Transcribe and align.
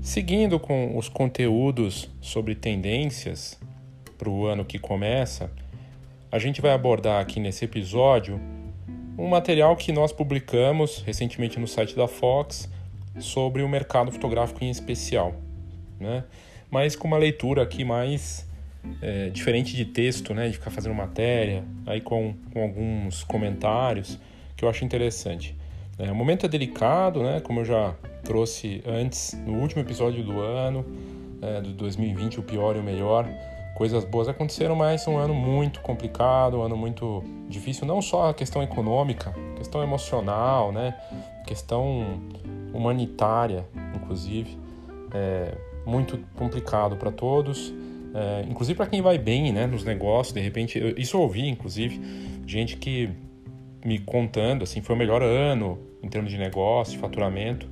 Seguindo 0.00 0.58
com 0.58 0.96
os 0.96 1.08
conteúdos 1.08 2.08
sobre 2.20 2.54
tendências 2.54 3.58
para 4.16 4.28
o 4.28 4.46
ano 4.46 4.64
que 4.64 4.78
começa, 4.78 5.50
a 6.30 6.38
gente 6.38 6.60
vai 6.60 6.72
abordar 6.72 7.20
aqui 7.20 7.40
nesse 7.40 7.64
episódio 7.64 8.40
um 9.18 9.26
material 9.26 9.76
que 9.76 9.90
nós 9.90 10.12
publicamos 10.12 11.02
recentemente 11.04 11.58
no 11.58 11.66
site 11.66 11.96
da 11.96 12.06
Fox 12.06 12.70
sobre 13.18 13.62
o 13.62 13.68
mercado 13.68 14.12
fotográfico 14.12 14.62
em 14.62 14.70
especial, 14.70 15.34
né? 15.98 16.24
mas 16.70 16.94
com 16.94 17.08
uma 17.08 17.18
leitura 17.18 17.62
aqui 17.62 17.82
mais 17.82 18.46
é, 19.02 19.28
diferente 19.30 19.74
de 19.74 19.84
texto, 19.84 20.32
né? 20.32 20.48
de 20.48 20.54
ficar 20.54 20.70
fazendo 20.70 20.94
matéria, 20.94 21.64
aí 21.84 22.00
com, 22.00 22.34
com 22.52 22.62
alguns 22.62 23.24
comentários 23.24 24.18
que 24.56 24.64
eu 24.64 24.68
acho 24.68 24.84
interessante. 24.84 25.56
É, 25.98 26.10
o 26.12 26.14
momento 26.14 26.46
é 26.46 26.48
delicado, 26.48 27.22
né? 27.22 27.40
como 27.40 27.60
eu 27.60 27.64
já 27.64 27.96
trouxe 28.24 28.82
antes 28.86 29.34
no 29.46 29.54
último 29.54 29.82
episódio 29.82 30.22
do 30.24 30.40
ano, 30.40 30.84
é, 31.40 31.60
do 31.60 31.72
2020, 31.72 32.40
o 32.40 32.42
pior 32.42 32.76
e 32.76 32.80
o 32.80 32.82
melhor 32.82 33.28
coisas 33.78 34.04
boas 34.04 34.28
aconteceram, 34.28 34.74
mas 34.74 35.06
um 35.06 35.16
ano 35.16 35.32
muito 35.32 35.80
complicado, 35.80 36.58
um 36.58 36.62
ano 36.62 36.76
muito 36.76 37.22
difícil, 37.48 37.86
não 37.86 38.02
só 38.02 38.30
a 38.30 38.34
questão 38.34 38.60
econômica, 38.60 39.32
questão 39.56 39.82
emocional, 39.84 40.72
né? 40.72 40.94
questão 41.46 42.20
humanitária, 42.74 43.64
inclusive, 43.94 44.58
é 45.14 45.56
muito 45.86 46.18
complicado 46.34 46.96
para 46.96 47.12
todos, 47.12 47.72
é, 48.14 48.44
inclusive 48.48 48.76
para 48.76 48.86
quem 48.86 49.00
vai 49.00 49.16
bem 49.16 49.52
né, 49.52 49.66
nos 49.66 49.84
negócios, 49.84 50.34
de 50.34 50.40
repente, 50.40 50.76
eu, 50.78 50.94
isso 50.98 51.16
eu 51.16 51.20
ouvi, 51.20 51.48
inclusive, 51.48 52.00
gente 52.46 52.76
que 52.76 53.10
me 53.84 53.98
contando, 54.00 54.64
assim, 54.64 54.82
foi 54.82 54.96
o 54.96 54.98
melhor 54.98 55.22
ano 55.22 55.78
em 56.02 56.08
termos 56.08 56.30
de 56.30 56.38
negócio, 56.38 56.98
faturamento, 56.98 57.68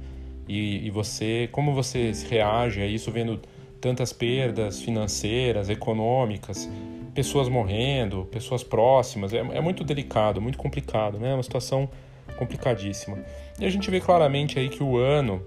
e, 0.48 0.86
e 0.86 0.90
você, 0.90 1.48
como 1.52 1.74
você 1.74 2.12
reage 2.28 2.80
a 2.80 2.86
isso 2.86 3.10
vendo 3.10 3.40
tantas 3.80 4.12
perdas 4.12 4.80
financeiras, 4.80 5.68
econômicas, 5.68 6.68
pessoas 7.14 7.48
morrendo, 7.48 8.26
pessoas 8.30 8.62
próximas. 8.62 9.32
É, 9.32 9.38
é 9.38 9.60
muito 9.60 9.84
delicado, 9.84 10.40
muito 10.40 10.58
complicado, 10.58 11.18
né? 11.18 11.30
É 11.30 11.34
uma 11.34 11.42
situação 11.42 11.88
complicadíssima. 12.38 13.18
E 13.58 13.64
a 13.64 13.70
gente 13.70 13.90
vê 13.90 14.00
claramente 14.00 14.58
aí 14.58 14.68
que 14.68 14.82
o 14.82 14.96
ano 14.96 15.42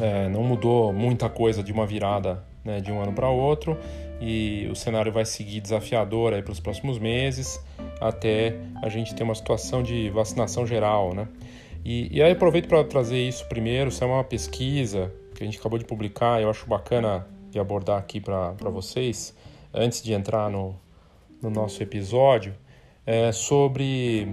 é, 0.00 0.28
não 0.28 0.42
mudou 0.42 0.92
muita 0.92 1.28
coisa 1.28 1.62
de 1.62 1.72
uma 1.72 1.86
virada 1.86 2.44
né, 2.64 2.80
de 2.80 2.92
um 2.92 3.00
ano 3.00 3.12
para 3.12 3.28
outro 3.28 3.76
e 4.20 4.68
o 4.70 4.74
cenário 4.74 5.12
vai 5.12 5.24
seguir 5.24 5.60
desafiador 5.60 6.32
aí 6.32 6.42
para 6.42 6.52
os 6.52 6.60
próximos 6.60 6.98
meses 6.98 7.60
até 8.00 8.56
a 8.82 8.88
gente 8.88 9.14
ter 9.14 9.22
uma 9.22 9.34
situação 9.34 9.82
de 9.82 10.10
vacinação 10.10 10.66
geral, 10.66 11.14
né? 11.14 11.28
E, 11.84 12.16
e 12.16 12.22
aí 12.22 12.32
aproveito 12.32 12.68
para 12.68 12.82
trazer 12.84 13.18
isso 13.18 13.46
primeiro, 13.48 13.88
isso 13.88 14.02
é 14.02 14.06
uma 14.06 14.24
pesquisa 14.24 15.12
que 15.34 15.42
a 15.42 15.46
gente 15.46 15.58
acabou 15.58 15.78
de 15.78 15.84
publicar, 15.84 16.42
eu 16.42 16.50
acho 16.50 16.66
bacana 16.66 17.26
de 17.50 17.58
abordar 17.58 17.98
aqui 17.98 18.20
para 18.20 18.52
vocês, 18.70 19.34
antes 19.72 20.02
de 20.02 20.12
entrar 20.12 20.50
no, 20.50 20.74
no 21.40 21.48
nosso 21.48 21.82
episódio, 21.82 22.54
é 23.06 23.32
sobre 23.32 24.28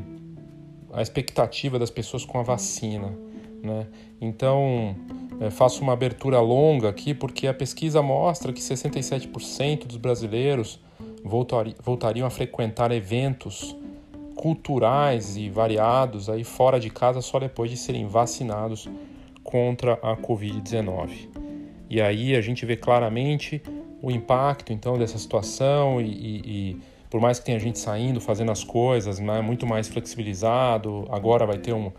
a 0.91 1.01
expectativa 1.01 1.77
das 1.77 1.89
pessoas 1.89 2.25
com 2.25 2.39
a 2.39 2.43
vacina. 2.43 3.13
Né? 3.61 3.87
Então, 4.19 4.95
é, 5.39 5.49
faço 5.49 5.81
uma 5.81 5.93
abertura 5.93 6.39
longa 6.39 6.89
aqui, 6.89 7.13
porque 7.13 7.47
a 7.47 7.53
pesquisa 7.53 8.01
mostra 8.01 8.51
que 8.51 8.61
67% 8.61 9.85
dos 9.85 9.97
brasileiros 9.97 10.79
voltari, 11.23 11.75
voltariam 11.81 12.27
a 12.27 12.29
frequentar 12.29 12.91
eventos 12.91 13.75
culturais 14.35 15.37
e 15.37 15.49
variados 15.49 16.29
aí 16.29 16.43
fora 16.43 16.79
de 16.79 16.89
casa 16.89 17.21
só 17.21 17.39
depois 17.39 17.71
de 17.71 17.77
serem 17.77 18.05
vacinados 18.05 18.87
contra 19.43 19.93
a 19.93 20.15
Covid-19. 20.15 21.29
E 21.89 22.01
aí 22.01 22.35
a 22.35 22.41
gente 22.41 22.65
vê 22.65 22.75
claramente 22.75 23.61
o 24.01 24.11
impacto 24.11 24.73
então 24.73 24.97
dessa 24.97 25.17
situação 25.17 26.01
e, 26.01 26.05
e, 26.05 26.41
e 26.45 26.81
por 27.09 27.21
mais 27.21 27.39
que 27.39 27.45
tenha 27.45 27.59
gente 27.59 27.79
saindo, 27.79 28.19
fazendo 28.19 28.51
as 28.51 28.63
coisas, 28.63 29.19
né, 29.19 29.41
muito 29.41 29.65
mais 29.65 29.87
flexibilizado, 29.87 31.07
agora 31.09 31.45
vai 31.45 31.57
ter 31.57 31.73
um 31.73 31.91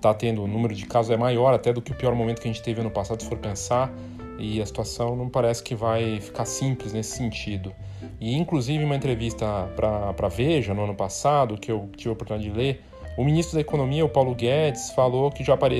tá 0.00 0.12
tendo 0.12 0.42
o 0.42 0.46
número 0.46 0.74
de 0.74 0.84
casos 0.84 1.10
é 1.10 1.16
maior 1.16 1.54
até 1.54 1.72
do 1.72 1.80
que 1.80 1.92
o 1.92 1.94
pior 1.94 2.14
momento 2.14 2.42
que 2.42 2.46
a 2.46 2.52
gente 2.52 2.62
teve 2.62 2.78
ano 2.78 2.90
passado, 2.90 3.22
se 3.22 3.28
for 3.28 3.38
pensar, 3.38 3.90
e 4.38 4.60
a 4.60 4.66
situação 4.66 5.16
não 5.16 5.28
parece 5.28 5.62
que 5.62 5.74
vai 5.74 6.20
ficar 6.20 6.44
simples 6.44 6.92
nesse 6.92 7.16
sentido. 7.16 7.72
E 8.20 8.34
inclusive 8.36 8.84
uma 8.84 8.96
entrevista 8.96 9.46
para 9.76 10.28
Veja 10.28 10.74
no 10.74 10.84
ano 10.84 10.94
passado, 10.94 11.56
que 11.56 11.70
eu 11.70 11.88
tive 11.96 12.10
a 12.10 12.12
oportunidade 12.12 12.50
de 12.50 12.56
ler, 12.56 12.82
o 13.16 13.24
ministro 13.24 13.54
da 13.54 13.60
Economia, 13.60 14.04
o 14.04 14.08
Paulo 14.08 14.34
Guedes, 14.34 14.90
falou 14.90 15.30
que 15.30 15.44
já 15.44 15.56
para 15.56 15.74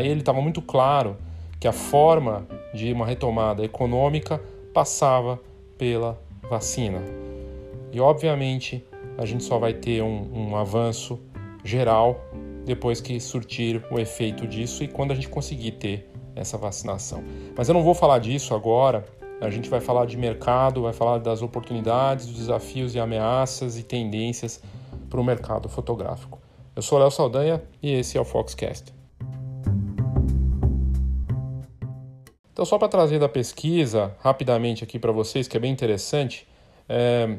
ele 0.00 0.20
estava 0.20 0.40
muito 0.40 0.62
claro 0.62 1.16
que 1.58 1.66
a 1.66 1.72
forma 1.72 2.46
de 2.72 2.92
uma 2.92 3.04
retomada 3.04 3.64
econômica 3.64 4.40
passava 4.72 5.40
pela 5.76 6.20
vacina. 6.48 7.02
E 7.92 8.00
obviamente 8.00 8.84
a 9.18 9.26
gente 9.26 9.44
só 9.44 9.58
vai 9.58 9.74
ter 9.74 10.02
um, 10.02 10.30
um 10.32 10.56
avanço 10.56 11.20
geral 11.64 12.24
depois 12.64 13.00
que 13.00 13.18
surtir 13.18 13.82
o 13.90 13.98
efeito 13.98 14.46
disso 14.46 14.84
e 14.84 14.88
quando 14.88 15.10
a 15.10 15.14
gente 15.14 15.28
conseguir 15.28 15.72
ter 15.72 16.09
essa 16.40 16.56
vacinação. 16.56 17.22
Mas 17.56 17.68
eu 17.68 17.74
não 17.74 17.82
vou 17.82 17.94
falar 17.94 18.18
disso 18.18 18.54
agora. 18.54 19.04
A 19.40 19.50
gente 19.50 19.68
vai 19.68 19.80
falar 19.80 20.06
de 20.06 20.16
mercado, 20.16 20.82
vai 20.82 20.92
falar 20.92 21.18
das 21.18 21.42
oportunidades, 21.42 22.26
dos 22.26 22.36
desafios 22.36 22.94
e 22.94 22.98
ameaças 22.98 23.78
e 23.78 23.82
tendências 23.82 24.62
para 25.08 25.20
o 25.20 25.24
mercado 25.24 25.68
fotográfico. 25.68 26.38
Eu 26.74 26.82
sou 26.82 26.98
Léo 26.98 27.10
Saldanha 27.10 27.62
e 27.82 27.92
esse 27.92 28.16
é 28.16 28.20
o 28.20 28.24
Foxcast. 28.24 28.92
Então, 32.52 32.64
só 32.64 32.78
para 32.78 32.88
trazer 32.88 33.18
da 33.18 33.28
pesquisa 33.28 34.14
rapidamente 34.20 34.84
aqui 34.84 34.98
para 34.98 35.12
vocês, 35.12 35.48
que 35.48 35.56
é 35.56 35.60
bem 35.60 35.72
interessante, 35.72 36.46
é, 36.88 37.38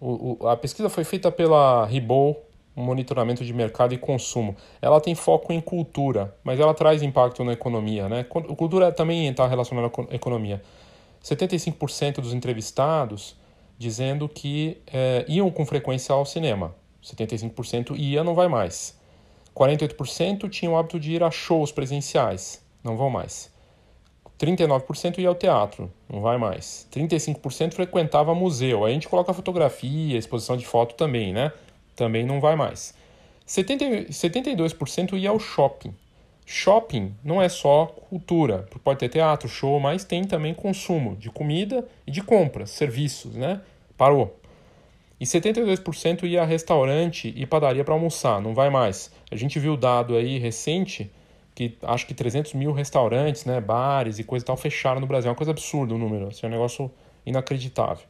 o, 0.00 0.38
o, 0.42 0.48
a 0.48 0.56
pesquisa 0.56 0.88
foi 0.88 1.04
feita 1.04 1.30
pela 1.30 1.84
Ribol, 1.84 2.42
monitoramento 2.74 3.44
de 3.44 3.52
mercado 3.52 3.92
e 3.94 3.98
consumo. 3.98 4.56
Ela 4.80 5.00
tem 5.00 5.14
foco 5.14 5.52
em 5.52 5.60
cultura, 5.60 6.34
mas 6.42 6.58
ela 6.58 6.72
traz 6.72 7.02
impacto 7.02 7.44
na 7.44 7.52
economia. 7.52 8.08
Né? 8.08 8.24
Cultura 8.24 8.90
também 8.90 9.28
está 9.28 9.46
relacionada 9.46 9.90
a 10.10 10.14
economia. 10.14 10.62
75% 11.22 12.20
dos 12.20 12.32
entrevistados 12.32 13.36
dizendo 13.78 14.28
que 14.28 14.78
é, 14.92 15.24
iam 15.28 15.50
com 15.50 15.66
frequência 15.66 16.14
ao 16.14 16.24
cinema. 16.24 16.74
75% 17.02 17.96
ia, 17.96 18.22
não 18.22 18.34
vai 18.34 18.48
mais. 18.48 18.96
48% 19.54 20.48
tinham 20.48 20.74
o 20.74 20.76
hábito 20.76 20.98
de 20.98 21.12
ir 21.12 21.22
a 21.22 21.30
shows 21.30 21.72
presenciais, 21.72 22.64
não 22.82 22.96
vão 22.96 23.10
mais. 23.10 23.52
39% 24.38 25.18
ia 25.18 25.28
ao 25.28 25.34
teatro, 25.34 25.92
não 26.08 26.20
vai 26.20 26.38
mais. 26.38 26.88
35% 26.92 27.74
frequentava 27.74 28.34
museu. 28.34 28.84
Aí 28.84 28.92
a 28.92 28.94
gente 28.94 29.08
coloca 29.08 29.32
fotografia, 29.32 30.18
exposição 30.18 30.56
de 30.56 30.66
foto 30.66 30.94
também, 30.94 31.32
né? 31.32 31.52
Também 31.94 32.24
não 32.24 32.40
vai 32.40 32.56
mais. 32.56 32.94
70, 33.46 34.10
72% 34.10 35.18
ia 35.18 35.30
ao 35.30 35.38
shopping. 35.38 35.94
Shopping 36.44 37.14
não 37.24 37.40
é 37.40 37.48
só 37.48 37.86
cultura, 37.86 38.66
pode 38.82 38.98
ter 38.98 39.08
teatro, 39.08 39.48
show, 39.48 39.78
mas 39.78 40.04
tem 40.04 40.24
também 40.24 40.52
consumo 40.52 41.16
de 41.16 41.30
comida 41.30 41.86
e 42.06 42.10
de 42.10 42.22
compras, 42.22 42.70
serviços, 42.70 43.34
né? 43.34 43.60
Parou. 43.96 44.36
E 45.20 45.24
72% 45.24 46.24
ia 46.24 46.42
a 46.42 46.44
restaurante 46.44 47.32
e 47.36 47.46
padaria 47.46 47.84
para 47.84 47.94
almoçar, 47.94 48.40
não 48.40 48.54
vai 48.54 48.70
mais. 48.70 49.12
A 49.30 49.36
gente 49.36 49.58
viu 49.58 49.74
o 49.74 49.76
dado 49.76 50.16
aí 50.16 50.38
recente 50.38 51.10
que 51.54 51.76
acho 51.82 52.06
que 52.06 52.14
300 52.14 52.54
mil 52.54 52.72
restaurantes, 52.72 53.44
né, 53.44 53.60
bares 53.60 54.18
e 54.18 54.24
coisa 54.24 54.44
e 54.44 54.46
tal 54.46 54.56
fecharam 54.56 55.00
no 55.00 55.06
Brasil. 55.06 55.28
É 55.28 55.30
uma 55.30 55.36
coisa 55.36 55.52
absurda 55.52 55.94
o 55.94 55.98
número, 55.98 56.28
assim, 56.28 56.40
é 56.44 56.48
um 56.48 56.52
negócio 56.52 56.90
inacreditável. 57.24 58.04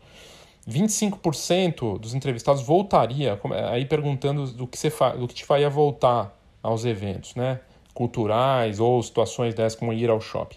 25% 0.68 1.98
dos 1.98 2.14
entrevistados 2.14 2.62
voltaria, 2.62 3.38
aí 3.70 3.84
perguntando 3.84 4.46
do 4.46 4.66
que, 4.66 4.78
você 4.78 4.90
do 5.18 5.26
que 5.26 5.34
te 5.34 5.44
faria 5.44 5.68
voltar 5.68 6.38
aos 6.62 6.84
eventos, 6.84 7.34
né, 7.34 7.60
culturais 7.92 8.78
ou 8.78 9.02
situações 9.02 9.54
dessas 9.54 9.78
como 9.78 9.92
ir 9.92 10.08
ao 10.08 10.20
shopping. 10.20 10.56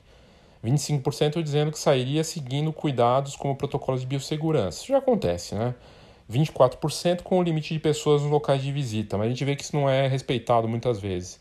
25% 0.64 1.42
dizendo 1.44 1.72
que 1.72 1.80
sairia 1.80 2.24
seguindo 2.24 2.74
cuidados 2.74 3.36
como 3.36 3.56
protocolos 3.56 4.02
de 4.02 4.08
biossegurança. 4.08 4.80
Isso 4.80 4.88
já 4.88 4.98
acontece, 4.98 5.54
né? 5.54 5.76
24% 6.32 7.22
com 7.22 7.40
o 7.40 7.44
limite 7.44 7.74
de 7.74 7.80
pessoas 7.80 8.24
nos 8.24 8.32
locais 8.32 8.64
de 8.64 8.72
visita, 8.72 9.16
mas 9.16 9.28
a 9.28 9.30
gente 9.30 9.46
vê 9.46 9.56
que 9.56 9.64
isso 9.64 9.76
não 9.76 9.88
é 9.88 10.08
respeitado 10.08 10.68
muitas 10.68 11.00
vezes. 11.00 11.40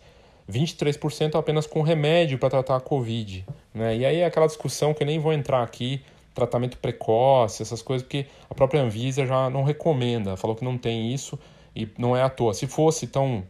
23% 0.51 1.39
apenas 1.39 1.67
com 1.67 1.81
remédio 1.81 2.39
para 2.39 2.51
tratar 2.51 2.77
a 2.77 2.81
Covid. 2.81 3.47
Né? 3.73 3.97
E 3.97 4.05
aí 4.05 4.17
é 4.17 4.27
aquela 4.27 4.47
discussão 4.47 4.93
que 4.93 5.03
eu 5.03 5.07
nem 5.07 5.19
vou 5.19 5.33
entrar 5.33 5.63
aqui, 5.63 6.03
tratamento 6.35 6.77
precoce, 6.79 7.63
essas 7.63 7.81
coisas, 7.81 8.03
porque 8.03 8.27
a 8.51 8.55
própria 8.55 8.83
Anvisa 8.83 9.25
já 9.25 9.49
não 9.49 9.63
recomenda, 9.63 10.37
falou 10.37 10.57
que 10.57 10.65
não 10.65 10.77
tem 10.77 11.15
isso 11.15 11.39
e 11.75 11.89
não 11.97 12.17
é 12.17 12.23
à 12.23 12.29
toa. 12.29 12.53
Se 12.53 12.67
fosse 12.67 13.07
tão. 13.07 13.45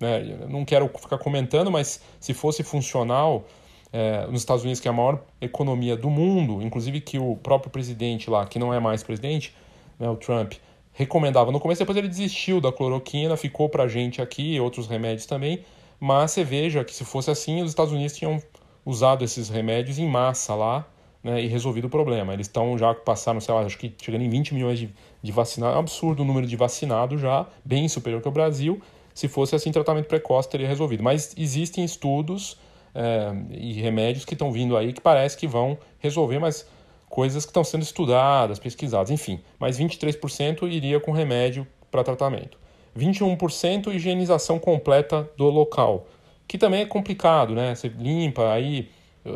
Né, 0.00 0.38
não 0.48 0.64
quero 0.64 0.88
ficar 0.98 1.18
comentando, 1.18 1.70
mas 1.70 2.00
se 2.18 2.32
fosse 2.32 2.62
funcional, 2.62 3.44
é, 3.92 4.26
nos 4.26 4.40
Estados 4.40 4.62
Unidos, 4.62 4.80
que 4.80 4.88
é 4.88 4.90
a 4.90 4.94
maior 4.94 5.22
economia 5.40 5.94
do 5.94 6.08
mundo, 6.08 6.62
inclusive 6.62 7.00
que 7.00 7.18
o 7.18 7.36
próprio 7.36 7.70
presidente 7.70 8.30
lá, 8.30 8.46
que 8.46 8.58
não 8.58 8.72
é 8.72 8.80
mais 8.80 9.02
presidente, 9.02 9.54
né, 9.98 10.08
o 10.08 10.16
Trump, 10.16 10.54
recomendava 10.92 11.52
no 11.52 11.60
começo, 11.60 11.80
depois 11.80 11.98
ele 11.98 12.08
desistiu 12.08 12.60
da 12.60 12.72
cloroquina, 12.72 13.36
ficou 13.36 13.68
para 13.68 13.86
gente 13.86 14.22
aqui, 14.22 14.58
outros 14.58 14.86
remédios 14.86 15.26
também, 15.26 15.64
mas 15.98 16.30
você 16.30 16.44
veja 16.44 16.82
que 16.82 16.94
se 16.94 17.04
fosse 17.04 17.30
assim, 17.30 17.60
os 17.62 17.68
Estados 17.68 17.92
Unidos 17.92 18.16
tinham 18.16 18.42
usado 18.86 19.22
esses 19.22 19.50
remédios 19.50 19.98
em 19.98 20.08
massa 20.08 20.54
lá 20.54 20.86
né, 21.22 21.42
e 21.42 21.46
resolvido 21.46 21.86
o 21.86 21.90
problema. 21.90 22.32
Eles 22.32 22.46
estão 22.46 22.76
já 22.78 22.94
passaram, 22.94 23.40
sei 23.40 23.54
lá, 23.54 23.60
acho 23.62 23.78
que 23.78 23.92
chegando 24.00 24.22
em 24.22 24.28
20 24.28 24.54
milhões 24.54 24.78
de, 24.78 24.90
de 25.22 25.32
vacinados, 25.32 25.74
é 25.74 25.76
um 25.76 25.80
absurdo 25.80 26.22
o 26.22 26.24
número 26.24 26.46
de 26.46 26.56
vacinados 26.56 27.20
já, 27.20 27.46
bem 27.64 27.88
superior 27.88 28.22
que 28.22 28.28
o 28.28 28.32
Brasil. 28.32 28.80
Se 29.14 29.28
fosse 29.28 29.54
assim, 29.54 29.70
tratamento 29.70 30.06
precoce 30.06 30.48
teria 30.48 30.68
resolvido. 30.68 31.02
Mas 31.02 31.34
existem 31.36 31.84
estudos 31.84 32.56
é, 32.94 33.32
e 33.50 33.74
remédios 33.74 34.24
que 34.24 34.34
estão 34.34 34.50
vindo 34.52 34.76
aí 34.76 34.92
que 34.92 35.00
parece 35.00 35.36
que 35.36 35.46
vão 35.46 35.78
resolver, 35.98 36.38
mas 36.38 36.66
coisas 37.08 37.44
que 37.44 37.50
estão 37.50 37.64
sendo 37.64 37.82
estudadas, 37.82 38.58
pesquisadas, 38.58 39.10
enfim. 39.10 39.40
Mas 39.58 39.78
23% 39.78 40.70
iria 40.70 41.00
com 41.00 41.12
remédio 41.12 41.66
para 41.90 42.04
tratamento. 42.04 42.58
21% 42.96 43.92
higienização 43.94 44.58
completa 44.58 45.28
do 45.36 45.48
local, 45.48 46.06
que 46.46 46.58
também 46.58 46.82
é 46.82 46.86
complicado, 46.86 47.54
né? 47.54 47.74
Você 47.74 47.88
limpa, 47.88 48.52
aí 48.52 48.88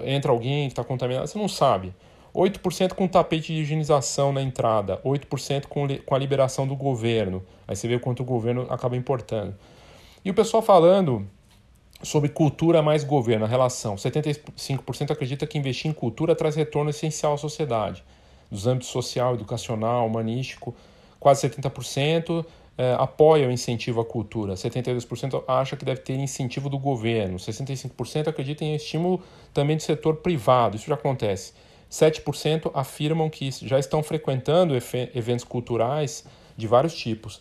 entra 0.05 0.33
alguém 0.33 0.67
que 0.67 0.73
está 0.73 0.85
contaminado, 0.85 1.27
você 1.27 1.39
não 1.39 1.49
sabe. 1.49 1.95
8% 2.35 2.95
com 2.95 3.07
tapete 3.07 3.53
de 3.55 3.61
higienização 3.61 4.33
na 4.33 4.43
entrada, 4.43 5.01
8% 5.05 5.67
com, 5.67 5.87
com 6.05 6.15
a 6.15 6.19
liberação 6.19 6.67
do 6.67 6.75
governo. 6.75 7.43
Aí 7.67 7.77
você 7.77 7.87
vê 7.87 7.95
o 7.95 8.01
quanto 8.01 8.21
o 8.21 8.25
governo 8.25 8.67
acaba 8.71 8.97
importando. 8.97 9.55
E 10.25 10.31
o 10.31 10.35
pessoal 10.35 10.63
falando 10.63 11.27
sobre 12.03 12.29
cultura 12.29 12.83
mais 12.83 13.05
governo, 13.05 13.45
a 13.45 13.49
relação. 13.49 13.95
75% 13.95 15.13
acredita 15.13 15.47
que 15.47 15.57
investir 15.57 15.91
em 15.91 15.95
cultura 15.95 16.35
traz 16.35 16.57
retorno 16.57 16.91
essencial 16.91 17.35
à 17.35 17.39
sociedade. 17.39 18.03
Dos 18.51 18.67
âmbitos 18.67 18.89
social, 18.89 19.35
educacional, 19.35 20.07
humanístico, 20.07 20.75
quase 21.21 21.49
70% 21.49 22.45
é, 22.77 22.95
apoia 22.99 23.49
o 23.49 23.53
incentivo 23.53 24.01
à 24.01 24.05
cultura, 24.05 24.55
72% 24.55 25.45
acha 25.47 25.77
que 25.77 25.85
deve 25.85 26.01
ter 26.01 26.15
incentivo 26.15 26.69
do 26.69 26.79
governo, 26.79 27.37
65% 27.37 28.29
acredita 28.29 28.65
em 28.65 28.75
estímulo 28.75 29.23
também 29.53 29.77
do 29.77 29.83
setor 29.83 30.17
privado, 30.17 30.77
isso 30.77 30.87
já 30.87 30.95
acontece. 30.95 31.53
7% 31.91 32.73
afirmam 32.75 33.31
que 33.31 33.49
já 33.63 33.79
estão 33.79 34.03
frequentando 34.03 34.75
eventos 35.15 35.45
culturais 35.45 36.25
de 36.57 36.67
vários 36.67 36.95
tipos. 36.95 37.41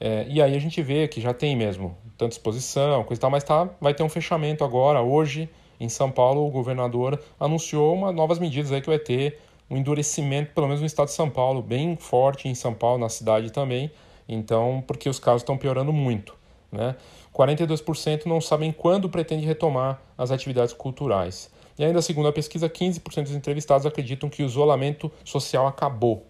É, 0.00 0.26
e 0.28 0.42
aí 0.42 0.56
a 0.56 0.58
gente 0.58 0.82
vê 0.82 1.06
que 1.06 1.20
já 1.20 1.32
tem 1.32 1.54
mesmo 1.54 1.96
tanta 2.18 2.34
exposição, 2.34 3.04
coisa 3.04 3.20
e 3.20 3.22
tal, 3.22 3.30
mas 3.30 3.44
tá, 3.44 3.70
vai 3.80 3.94
ter 3.94 4.02
um 4.02 4.08
fechamento 4.08 4.64
agora. 4.64 5.00
Hoje, 5.00 5.48
em 5.78 5.88
São 5.88 6.10
Paulo, 6.10 6.44
o 6.44 6.50
governador 6.50 7.20
anunciou 7.38 7.94
uma, 7.94 8.10
novas 8.10 8.40
medidas 8.40 8.72
aí 8.72 8.80
que 8.80 8.88
vai 8.88 8.98
ter 8.98 9.38
um 9.70 9.76
endurecimento, 9.76 10.52
pelo 10.52 10.66
menos 10.66 10.80
no 10.80 10.86
estado 10.86 11.06
de 11.06 11.14
São 11.14 11.30
Paulo, 11.30 11.62
bem 11.62 11.96
forte 11.96 12.48
em 12.48 12.54
São 12.54 12.74
Paulo, 12.74 12.98
na 12.98 13.08
cidade 13.08 13.52
também, 13.52 13.90
então, 14.28 14.82
porque 14.86 15.08
os 15.08 15.18
casos 15.18 15.42
estão 15.42 15.56
piorando 15.56 15.92
muito. 15.92 16.34
Né? 16.70 16.96
42% 17.34 18.26
não 18.26 18.40
sabem 18.40 18.72
quando 18.72 19.08
pretende 19.08 19.44
retomar 19.44 20.00
as 20.16 20.30
atividades 20.30 20.72
culturais. 20.72 21.50
E 21.78 21.84
ainda 21.84 22.02
segundo 22.02 22.28
a 22.28 22.32
pesquisa, 22.32 22.68
15% 22.68 23.24
dos 23.24 23.34
entrevistados 23.34 23.86
acreditam 23.86 24.28
que 24.28 24.42
o 24.42 24.46
isolamento 24.46 25.10
social 25.24 25.66
acabou, 25.66 26.26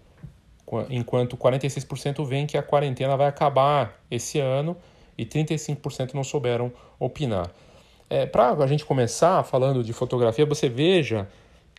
enquanto 0.89 1.37
46% 1.37 2.25
veem 2.25 2.45
que 2.45 2.57
a 2.57 2.63
quarentena 2.63 3.15
vai 3.15 3.27
acabar 3.27 4.01
esse 4.09 4.39
ano 4.39 4.75
e 5.17 5.25
35% 5.25 6.13
não 6.13 6.23
souberam 6.23 6.71
opinar. 6.99 7.51
É, 8.09 8.25
Para 8.25 8.51
a 8.51 8.67
gente 8.67 8.85
começar 8.85 9.43
falando 9.43 9.83
de 9.83 9.93
fotografia, 9.93 10.45
você 10.45 10.69
veja 10.69 11.27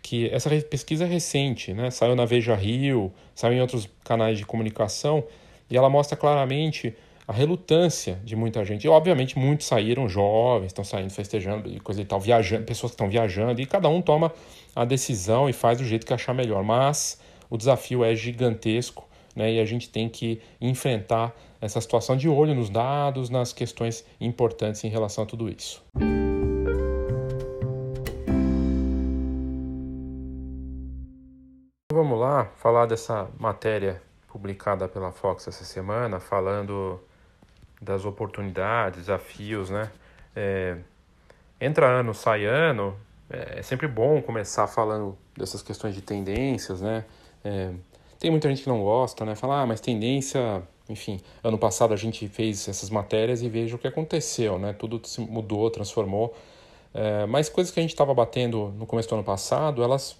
que 0.02 0.28
essa 0.28 0.50
pesquisa 0.50 1.05
é 1.05 1.06
recente, 1.06 1.72
né? 1.72 1.90
saiu 1.90 2.14
na 2.14 2.26
Veja 2.26 2.55
Rio, 2.55 3.11
saiu 3.34 3.55
em 3.55 3.61
outros 3.61 3.88
canais 4.05 4.37
de 4.37 4.44
comunicação, 4.44 5.25
e 5.75 5.76
ela 5.76 5.91
mostra 5.91 6.17
claramente 6.17 6.97
a 7.26 7.32
relutância 7.32 8.21
de 8.23 8.37
muita 8.37 8.65
gente. 8.65 8.85
E, 8.85 8.88
obviamente, 8.88 9.37
muitos 9.37 9.67
saíram 9.67 10.09
jovens, 10.09 10.69
estão 10.69 10.85
saindo 10.85 11.11
festejando 11.11 11.69
e 11.69 11.81
coisa 11.81 12.00
e 12.00 12.05
tal, 12.05 12.21
viajando, 12.21 12.62
pessoas 12.62 12.93
que 12.93 12.94
estão 12.94 13.11
viajando, 13.11 13.61
e 13.61 13.67
cada 13.67 13.88
um 13.88 14.00
toma 14.00 14.32
a 14.76 14.85
decisão 14.85 15.49
e 15.49 15.53
faz 15.53 15.79
do 15.79 15.85
jeito 15.85 16.06
que 16.06 16.15
achar 16.15 16.32
melhor. 16.32 16.62
Mas 16.62 17.21
o 17.50 17.56
desafio 17.56 18.05
é 18.05 18.15
gigantesco 18.15 19.05
né, 19.35 19.55
e 19.55 19.59
a 19.59 19.65
gente 19.65 19.88
tem 19.88 20.09
que 20.09 20.41
enfrentar 20.61 21.35
essa 21.61 21.81
situação 21.81 22.17
de 22.17 22.29
olho 22.29 22.55
nos 22.55 22.71
dados, 22.71 23.29
nas 23.29 23.53
questões 23.53 24.05
importantes 24.21 24.85
em 24.85 24.88
relação 24.88 25.25
a 25.25 25.26
tudo 25.26 25.49
isso. 25.49 25.82
Vamos 31.93 32.21
lá 32.21 32.44
falar 32.59 32.87
dessa 32.87 33.29
matéria 33.41 34.00
publicada 34.34 34.88
pela 34.88 35.12
Fox 35.12 35.46
essa 35.46 35.62
semana, 35.64 36.19
falando 36.19 37.00
das 37.81 38.04
oportunidades, 38.04 39.02
desafios, 39.02 39.70
né? 39.70 39.92
É, 40.34 40.76
entra 41.60 41.86
ano, 41.86 42.12
sai 42.12 42.44
ano, 42.44 42.96
é, 43.31 43.60
é 43.60 43.62
sempre 43.62 43.86
bom 43.86 44.20
começar 44.20 44.66
falando 44.66 45.16
dessas 45.38 45.62
questões 45.62 45.94
de 45.94 46.02
tendências, 46.02 46.81
né? 46.81 47.04
É, 47.44 47.70
tem 48.19 48.28
muita 48.28 48.48
gente 48.48 48.64
que 48.64 48.69
não 48.69 48.82
gosta, 48.82 49.25
né? 49.25 49.36
Fala, 49.36 49.62
ah, 49.62 49.66
mas 49.66 49.81
tendência, 49.81 50.64
enfim, 50.88 51.20
ano 51.44 51.56
passado 51.56 51.94
a 51.94 51.96
gente 51.96 52.26
fez 52.26 52.66
essas 52.66 52.90
matérias 52.90 53.40
e 53.40 53.48
veja 53.48 53.76
o 53.76 53.78
que 53.78 53.87
aconteceu, 53.87 54.58
né? 54.58 54.72
Tudo 54.72 55.00
se 55.06 55.20
mudou, 55.20 55.70
transformou. 55.70 56.34
É, 56.92 57.25
mas 57.26 57.48
coisas 57.48 57.72
que 57.72 57.78
a 57.78 57.82
gente 57.82 57.92
estava 57.92 58.12
batendo 58.12 58.75
no 58.76 58.84
começo 58.84 59.08
do 59.08 59.14
ano 59.14 59.25
passado, 59.25 59.80
elas 59.80 60.16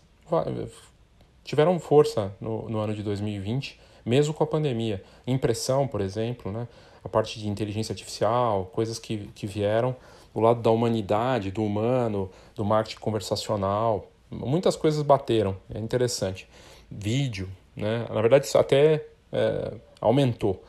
tiveram 1.43 1.81
força 1.81 2.33
no, 2.41 2.69
no 2.69 2.79
ano 2.79 2.95
de 2.95 3.03
2020 3.03 3.83
mesmo 4.05 4.35
com 4.35 4.45
a 4.45 4.47
pandemia. 4.47 5.03
Impressão, 5.27 5.87
por 5.87 6.01
exemplo, 6.01 6.53
né? 6.53 6.69
a 7.03 7.09
parte 7.09 7.39
de 7.39 7.49
inteligência 7.49 7.93
artificial, 7.93 8.71
coisas 8.73 8.99
que, 8.99 9.29
que 9.35 9.47
vieram 9.47 9.95
do 10.35 10.41
lado 10.41 10.61
da 10.61 10.71
humanidade, 10.71 11.51
do 11.51 11.63
humano, 11.65 12.31
do 12.55 12.65
marketing 12.65 12.99
conversacional. 12.99 14.07
Muitas 14.31 14.75
coisas 14.75 15.03
bateram, 15.03 15.57
é 15.73 15.79
interessante. 15.79 16.49
Vídeo, 16.91 17.49
né? 17.77 18.07
na 18.11 18.21
verdade, 18.21 18.47
isso 18.47 18.59
até 18.59 19.07
é, 19.33 19.75
aumentou. 20.01 20.63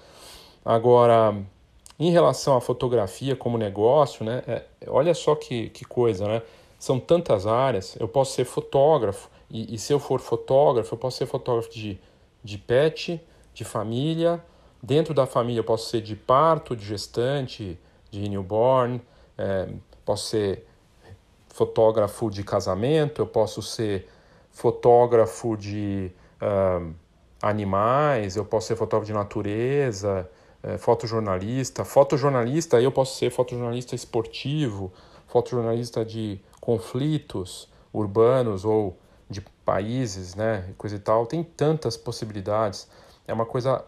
Agora, 0.64 1.36
em 2.00 2.12
relação 2.12 2.58
à 2.58 2.62
fotografia 2.62 3.36
como 3.36 3.58
negócio, 3.58 4.26
né? 4.26 4.44
É, 4.48 4.64
olha 4.88 5.14
só 5.14 5.36
que, 5.36 5.70
que 5.70 5.86
coisa, 5.86 6.28
né? 6.28 6.42
São 6.78 7.00
tantas 7.00 7.48
áreas. 7.48 7.96
Eu 8.00 8.08
posso 8.08 8.34
ser 8.34 8.46
fotógrafo, 8.46 9.30
e, 9.50 9.76
e 9.76 9.78
se 9.78 9.94
eu 9.94 10.00
for 10.00 10.20
fotógrafo, 10.20 10.94
eu 10.94 10.98
posso 10.98 11.18
ser 11.18 11.26
fotógrafo 11.26 11.70
de 11.72 11.98
de 12.46 12.60
pet, 12.60 13.20
de 13.54 13.66
família. 13.66 14.42
Dentro 14.82 15.14
da 15.16 15.26
família 15.26 15.60
eu 15.60 15.64
posso 15.64 15.90
ser 15.90 16.02
de 16.02 16.16
parto, 16.16 16.76
de 16.76 16.86
gestante, 16.86 17.80
de 18.12 18.30
newborn, 18.30 19.02
é, 19.36 19.68
posso 20.06 20.28
ser 20.28 20.68
fotógrafo 21.50 22.30
de 22.30 22.44
casamento, 22.44 23.22
eu 23.22 23.28
posso 23.28 23.62
ser 23.62 24.08
fotógrafo 24.52 25.58
de 25.58 26.12
uh, 26.42 26.94
animais, 27.42 28.36
eu 28.36 28.46
posso 28.46 28.68
ser 28.68 28.76
fotógrafo 28.76 29.08
de 29.08 29.18
natureza, 29.18 30.30
é, 30.62 30.78
fotojornalista. 30.78 31.84
Fotojornalista, 31.84 32.80
eu 32.80 32.92
posso 32.92 33.18
ser 33.18 33.32
fotojornalista 33.32 33.96
esportivo, 33.96 34.92
fotojornalista 35.28 36.06
de 36.06 36.40
conflitos 36.60 37.70
urbanos 37.94 38.66
ou 38.66 38.98
de 39.30 39.42
países, 39.64 40.36
né, 40.36 40.66
coisa 40.78 40.96
e 40.96 41.00
tal, 41.00 41.26
tem 41.26 41.44
tantas 41.44 41.98
possibilidades. 41.98 42.88
É 43.28 43.34
uma 43.34 43.46
coisa 43.46 43.84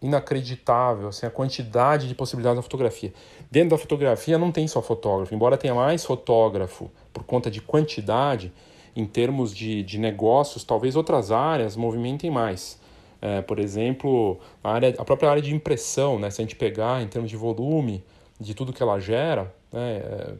inacreditável, 0.00 1.08
assim, 1.08 1.26
a 1.26 1.30
quantidade 1.30 2.06
de 2.06 2.14
possibilidades 2.14 2.56
na 2.56 2.62
fotografia. 2.62 3.12
Dentro 3.50 3.70
da 3.70 3.78
fotografia 3.78 4.38
não 4.38 4.52
tem 4.52 4.66
só 4.68 4.80
fotógrafo, 4.80 5.34
embora 5.34 5.56
tenha 5.56 5.74
mais 5.74 6.04
fotógrafo 6.04 6.90
por 7.12 7.24
conta 7.24 7.50
de 7.50 7.60
quantidade, 7.60 8.52
em 8.94 9.04
termos 9.04 9.54
de, 9.54 9.82
de 9.82 9.98
negócios, 9.98 10.64
talvez 10.64 10.96
outras 10.96 11.30
áreas 11.30 11.76
movimentem 11.76 12.30
mais. 12.30 12.80
É, 13.20 13.42
por 13.42 13.58
exemplo, 13.58 14.38
a, 14.62 14.72
área, 14.72 14.94
a 14.96 15.04
própria 15.04 15.30
área 15.30 15.42
de 15.42 15.54
impressão, 15.54 16.18
né, 16.18 16.30
se 16.30 16.40
a 16.40 16.44
gente 16.44 16.54
pegar 16.54 17.02
em 17.02 17.08
termos 17.08 17.30
de 17.30 17.36
volume 17.36 18.04
de 18.40 18.54
tudo 18.54 18.72
que 18.72 18.82
ela 18.82 19.00
gera, 19.00 19.52
né, 19.72 19.96
é, 19.96 20.34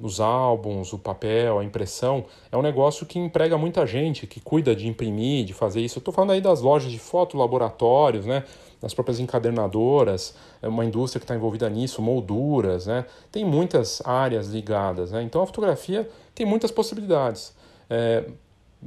os 0.00 0.20
álbuns, 0.20 0.92
o 0.92 0.98
papel, 0.98 1.58
a 1.58 1.64
impressão, 1.64 2.24
é 2.50 2.56
um 2.56 2.62
negócio 2.62 3.04
que 3.04 3.18
emprega 3.18 3.58
muita 3.58 3.86
gente, 3.86 4.26
que 4.26 4.40
cuida 4.40 4.74
de 4.74 4.88
imprimir, 4.88 5.44
de 5.44 5.52
fazer 5.52 5.80
isso. 5.80 5.98
Eu 5.98 6.00
estou 6.00 6.14
falando 6.14 6.30
aí 6.30 6.40
das 6.40 6.60
lojas 6.62 6.90
de 6.90 6.98
foto, 6.98 7.36
laboratórios, 7.36 8.24
né? 8.24 8.44
das 8.80 8.94
próprias 8.94 9.18
encadernadoras, 9.18 10.36
é 10.60 10.68
uma 10.68 10.84
indústria 10.84 11.18
que 11.18 11.24
está 11.24 11.34
envolvida 11.34 11.68
nisso, 11.68 12.02
molduras, 12.02 12.86
né? 12.86 13.06
tem 13.32 13.44
muitas 13.44 14.02
áreas 14.04 14.48
ligadas. 14.48 15.12
Né? 15.12 15.22
Então 15.22 15.42
a 15.42 15.46
fotografia 15.46 16.08
tem 16.34 16.46
muitas 16.46 16.70
possibilidades. 16.70 17.54
É, 17.88 18.24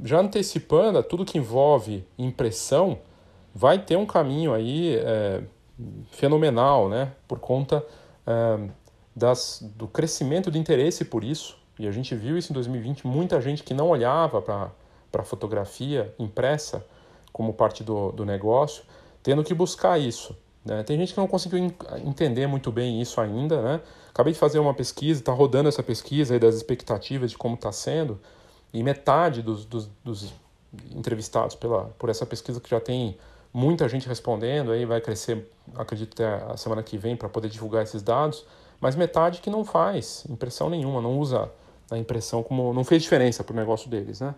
já 0.04 0.20
antecipando, 0.20 1.02
tudo 1.02 1.24
que 1.24 1.38
envolve 1.38 2.04
impressão 2.16 2.98
vai 3.54 3.78
ter 3.78 3.96
um 3.96 4.06
caminho 4.06 4.54
aí 4.54 4.96
é, 4.96 5.42
fenomenal, 6.12 6.88
né? 6.88 7.12
por 7.26 7.38
conta 7.38 7.84
é, 8.26 8.58
das, 9.20 9.62
do 9.76 9.86
crescimento 9.86 10.50
do 10.50 10.56
interesse 10.56 11.04
por 11.04 11.22
isso, 11.22 11.58
e 11.78 11.86
a 11.86 11.92
gente 11.92 12.14
viu 12.14 12.36
isso 12.36 12.52
em 12.52 12.54
2020, 12.54 13.06
muita 13.06 13.40
gente 13.40 13.62
que 13.62 13.74
não 13.74 13.88
olhava 13.88 14.40
para 14.40 14.72
a 15.12 15.22
fotografia 15.22 16.12
impressa 16.18 16.84
como 17.32 17.52
parte 17.52 17.84
do, 17.84 18.10
do 18.12 18.24
negócio, 18.24 18.82
tendo 19.22 19.44
que 19.44 19.54
buscar 19.54 19.98
isso. 19.98 20.36
Né? 20.64 20.82
Tem 20.82 20.98
gente 20.98 21.12
que 21.12 21.20
não 21.20 21.26
conseguiu 21.26 21.72
entender 22.04 22.46
muito 22.46 22.72
bem 22.72 23.00
isso 23.00 23.20
ainda. 23.20 23.62
Né? 23.62 23.80
Acabei 24.10 24.32
de 24.32 24.38
fazer 24.38 24.58
uma 24.58 24.74
pesquisa, 24.74 25.20
está 25.20 25.32
rodando 25.32 25.68
essa 25.68 25.82
pesquisa 25.82 26.38
das 26.38 26.54
expectativas 26.54 27.30
de 27.30 27.38
como 27.38 27.54
está 27.54 27.70
sendo, 27.70 28.18
e 28.72 28.82
metade 28.82 29.42
dos, 29.42 29.64
dos, 29.64 29.90
dos, 30.04 30.32
entrevistados 30.94 31.56
pela, 31.56 31.84
por 31.98 32.08
essa 32.08 32.24
pesquisa 32.24 32.60
que 32.60 32.70
já 32.70 32.80
tem 32.80 33.18
muita 33.52 33.88
gente 33.88 34.08
respondendo, 34.08 34.70
aí 34.70 34.84
vai 34.84 35.00
crescer, 35.00 35.50
acredito, 35.74 36.12
até 36.14 36.52
a 36.52 36.56
semana 36.56 36.82
que 36.82 36.96
vem 36.96 37.16
para 37.16 37.28
poder 37.28 37.48
divulgar 37.48 37.82
esses 37.82 38.02
dados, 38.02 38.46
mas 38.80 38.96
metade 38.96 39.40
que 39.40 39.50
não 39.50 39.64
faz 39.64 40.24
impressão 40.28 40.70
nenhuma, 40.70 41.00
não 41.00 41.18
usa 41.18 41.50
a 41.90 41.98
impressão 41.98 42.42
como. 42.42 42.72
não 42.72 42.84
fez 42.84 43.02
diferença 43.02 43.44
para 43.44 43.52
o 43.52 43.56
negócio 43.56 43.90
deles. 43.90 44.20
Né? 44.20 44.34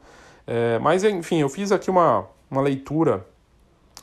É, 0.46 0.78
mas, 0.78 1.04
enfim, 1.04 1.40
eu 1.40 1.48
fiz 1.48 1.70
aqui 1.70 1.90
uma, 1.90 2.26
uma 2.50 2.60
leitura 2.60 3.26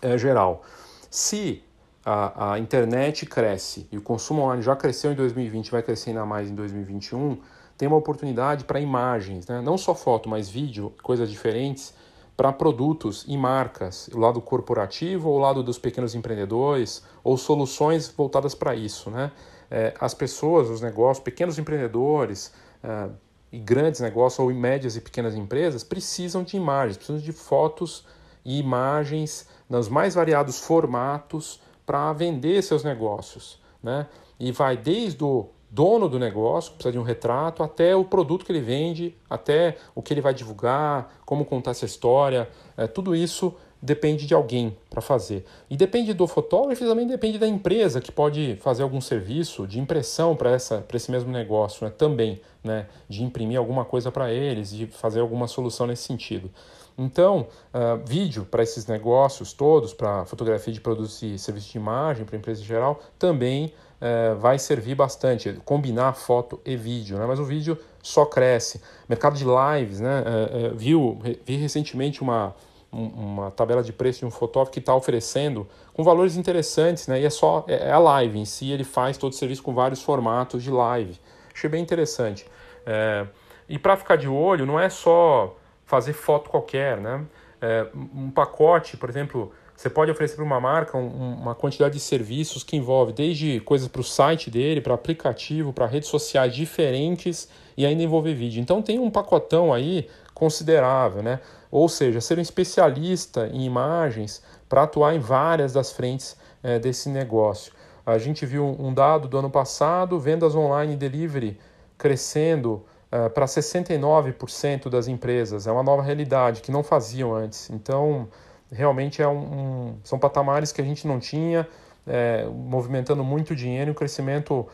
é, 0.01 0.17
geral. 0.17 0.63
Se 1.09 1.63
a, 2.05 2.53
a 2.53 2.59
internet 2.59 3.25
cresce 3.25 3.87
e 3.91 3.97
o 3.97 4.01
consumo 4.01 4.43
online 4.43 4.61
já 4.61 4.75
cresceu 4.75 5.11
em 5.11 5.15
2020 5.15 5.71
vai 5.71 5.83
crescer 5.83 6.11
ainda 6.11 6.25
mais 6.25 6.49
em 6.49 6.55
2021, 6.55 7.37
tem 7.77 7.87
uma 7.87 7.97
oportunidade 7.97 8.65
para 8.65 8.79
imagens, 8.79 9.47
né? 9.47 9.61
não 9.61 9.77
só 9.77 9.95
foto, 9.95 10.27
mas 10.27 10.49
vídeo, 10.49 10.93
coisas 11.01 11.29
diferentes, 11.29 11.93
para 12.39 12.53
produtos 12.53 13.25
e 13.27 13.37
marcas, 13.37 14.07
o 14.13 14.17
lado 14.17 14.39
corporativo 14.39 15.27
ou 15.27 15.35
o 15.35 15.39
lado 15.39 15.61
dos 15.61 15.77
pequenos 15.77 16.15
empreendedores, 16.15 17.03
ou 17.21 17.37
soluções 17.37 18.07
voltadas 18.07 18.55
para 18.55 18.73
isso. 18.73 19.11
Né? 19.11 19.29
É, 19.69 19.93
as 19.99 20.13
pessoas, 20.13 20.69
os 20.69 20.79
negócios, 20.79 21.21
pequenos 21.21 21.59
empreendedores 21.59 22.53
é, 22.81 23.09
e 23.51 23.59
grandes 23.59 23.99
negócios, 23.99 24.39
ou 24.39 24.53
médias 24.53 24.95
e 24.95 25.01
pequenas 25.01 25.35
empresas, 25.35 25.83
precisam 25.83 26.41
de 26.41 26.55
imagens, 26.55 26.95
precisam 26.95 27.21
de 27.21 27.33
fotos 27.33 28.05
e 28.45 28.57
imagens 28.57 29.45
nos 29.69 29.89
mais 29.89 30.15
variados 30.15 30.61
formatos 30.61 31.61
para 31.85 32.13
vender 32.13 32.61
seus 32.61 32.85
negócios. 32.85 33.61
Né? 33.83 34.07
E 34.39 34.53
vai 34.53 34.77
desde 34.77 35.21
o 35.25 35.49
dono 35.69 36.09
do 36.09 36.17
negócio, 36.17 36.73
precisa 36.73 36.91
de 36.91 36.99
um 36.99 37.03
retrato, 37.03 37.61
até 37.61 37.95
o 37.95 38.03
produto 38.03 38.45
que 38.45 38.51
ele 38.51 38.61
vende, 38.61 39.15
até 39.29 39.77
o 39.93 40.01
que 40.01 40.13
ele 40.13 40.21
vai 40.21 40.33
divulgar, 40.33 41.19
como 41.25 41.45
contar 41.45 41.71
essa 41.71 41.85
história. 41.85 42.49
É, 42.75 42.87
tudo 42.87 43.15
isso 43.15 43.53
depende 43.81 44.25
de 44.25 44.33
alguém 44.33 44.77
para 44.89 45.01
fazer. 45.01 45.45
E 45.69 45.77
depende 45.77 46.13
do 46.13 46.27
fotógrafo 46.27 46.83
e 46.83 46.87
também 46.87 47.07
depende 47.07 47.37
da 47.37 47.47
empresa 47.47 48.01
que 48.01 48.11
pode 48.11 48.57
fazer 48.61 48.83
algum 48.83 48.99
serviço 48.99 49.65
de 49.65 49.79
impressão 49.79 50.35
para 50.35 50.55
esse 50.55 51.11
mesmo 51.11 51.31
negócio 51.31 51.85
né? 51.85 51.93
também, 51.95 52.41
né? 52.63 52.87
de 53.07 53.23
imprimir 53.23 53.57
alguma 53.57 53.85
coisa 53.85 54.11
para 54.11 54.31
eles, 54.31 54.71
de 54.71 54.87
fazer 54.87 55.21
alguma 55.21 55.47
solução 55.47 55.87
nesse 55.87 56.03
sentido. 56.03 56.51
Então, 56.97 57.47
uh, 57.73 58.05
vídeo 58.05 58.45
para 58.45 58.61
esses 58.61 58.85
negócios 58.85 59.53
todos, 59.53 59.93
para 59.93 60.25
fotografia 60.25 60.73
de 60.73 60.81
produtos 60.81 61.21
e 61.21 61.39
serviços 61.39 61.71
de 61.71 61.77
imagem, 61.77 62.25
para 62.25 62.35
empresa 62.35 62.61
em 62.61 62.65
geral, 62.65 62.99
também 63.17 63.71
uh, 64.01 64.37
vai 64.37 64.57
servir 64.57 64.95
bastante, 64.95 65.53
combinar 65.65 66.13
foto 66.13 66.59
e 66.65 66.75
vídeo, 66.75 67.17
né? 67.17 67.25
mas 67.25 67.39
o 67.39 67.45
vídeo 67.45 67.77
só 68.01 68.25
cresce. 68.25 68.81
Mercado 69.07 69.37
de 69.37 69.45
lives, 69.45 69.99
né? 69.99 70.23
Uh, 70.71 70.75
viu, 70.75 71.19
vi 71.45 71.57
recentemente 71.57 72.21
uma, 72.21 72.55
uma 72.91 73.51
tabela 73.51 73.83
de 73.83 73.93
preço 73.93 74.19
de 74.19 74.25
um 74.25 74.31
fotógrafo 74.31 74.71
que 74.71 74.79
está 74.79 74.95
oferecendo 74.95 75.67
com 75.93 76.03
valores 76.03 76.35
interessantes, 76.35 77.07
né? 77.07 77.21
e 77.21 77.25
é 77.25 77.29
só 77.29 77.65
é, 77.67 77.89
é 77.89 77.91
a 77.91 77.99
live 77.99 78.39
em 78.39 78.45
si, 78.45 78.71
ele 78.71 78.83
faz 78.83 79.17
todo 79.17 79.33
o 79.33 79.35
serviço 79.35 79.61
com 79.61 79.73
vários 79.73 80.01
formatos 80.01 80.63
de 80.63 80.71
live. 80.71 81.19
Achei 81.53 81.69
bem 81.69 81.81
interessante. 81.81 82.45
É, 82.85 83.27
e 83.67 83.77
para 83.77 83.95
ficar 83.95 84.15
de 84.15 84.27
olho, 84.27 84.65
não 84.65 84.79
é 84.79 84.89
só 84.89 85.55
fazer 85.85 86.13
foto 86.13 86.49
qualquer, 86.49 86.97
né? 86.97 87.25
É, 87.61 87.87
um 87.93 88.31
pacote, 88.31 88.95
por 88.95 89.09
exemplo, 89.09 89.51
você 89.79 89.89
pode 89.89 90.11
oferecer 90.11 90.35
para 90.35 90.43
uma 90.43 90.59
marca 90.59 90.97
um, 90.97 91.35
uma 91.35 91.55
quantidade 91.55 91.93
de 91.93 92.01
serviços 92.01 92.63
que 92.65 92.75
envolve 92.75 93.13
desde 93.13 93.61
coisas 93.61 93.87
para 93.87 94.01
o 94.01 94.03
site 94.03 94.51
dele, 94.51 94.81
para 94.81 94.93
aplicativo, 94.93 95.71
para 95.71 95.85
redes 95.85 96.09
sociais 96.09 96.53
diferentes 96.53 97.47
e 97.77 97.85
ainda 97.85 98.03
envolver 98.03 98.33
vídeo. 98.33 98.59
Então 98.59 98.81
tem 98.81 98.99
um 98.99 99.09
pacotão 99.09 99.71
aí 99.71 100.09
considerável, 100.33 101.23
né? 101.23 101.39
Ou 101.71 101.87
seja, 101.87 102.19
ser 102.19 102.37
um 102.37 102.41
especialista 102.41 103.47
em 103.53 103.63
imagens 103.63 104.43
para 104.67 104.83
atuar 104.83 105.15
em 105.15 105.19
várias 105.19 105.71
das 105.71 105.93
frentes 105.93 106.35
é, 106.61 106.77
desse 106.77 107.07
negócio. 107.07 107.71
A 108.05 108.17
gente 108.17 108.45
viu 108.45 108.65
um 108.65 108.93
dado 108.93 109.29
do 109.29 109.37
ano 109.37 109.49
passado, 109.49 110.19
vendas 110.19 110.55
online 110.55 110.97
delivery 110.97 111.57
crescendo 111.97 112.85
uh, 113.13 113.29
para 113.29 113.45
69% 113.45 114.89
das 114.89 115.07
empresas. 115.07 115.67
É 115.67 115.71
uma 115.71 115.83
nova 115.83 116.01
realidade 116.01 116.59
que 116.59 116.69
não 116.69 116.83
faziam 116.83 117.33
antes. 117.33 117.69
Então, 117.69 118.27
realmente 118.71 119.21
é 119.21 119.27
um, 119.27 119.37
um 119.37 119.95
são 120.03 120.19
patamares 120.19 120.71
que 120.71 120.81
a 120.81 120.85
gente 120.85 121.07
não 121.07 121.19
tinha, 121.19 121.67
é, 122.07 122.45
movimentando 122.45 123.23
muito 123.23 123.55
dinheiro 123.55 123.91
um 123.91 123.93
crescimento 123.93 124.67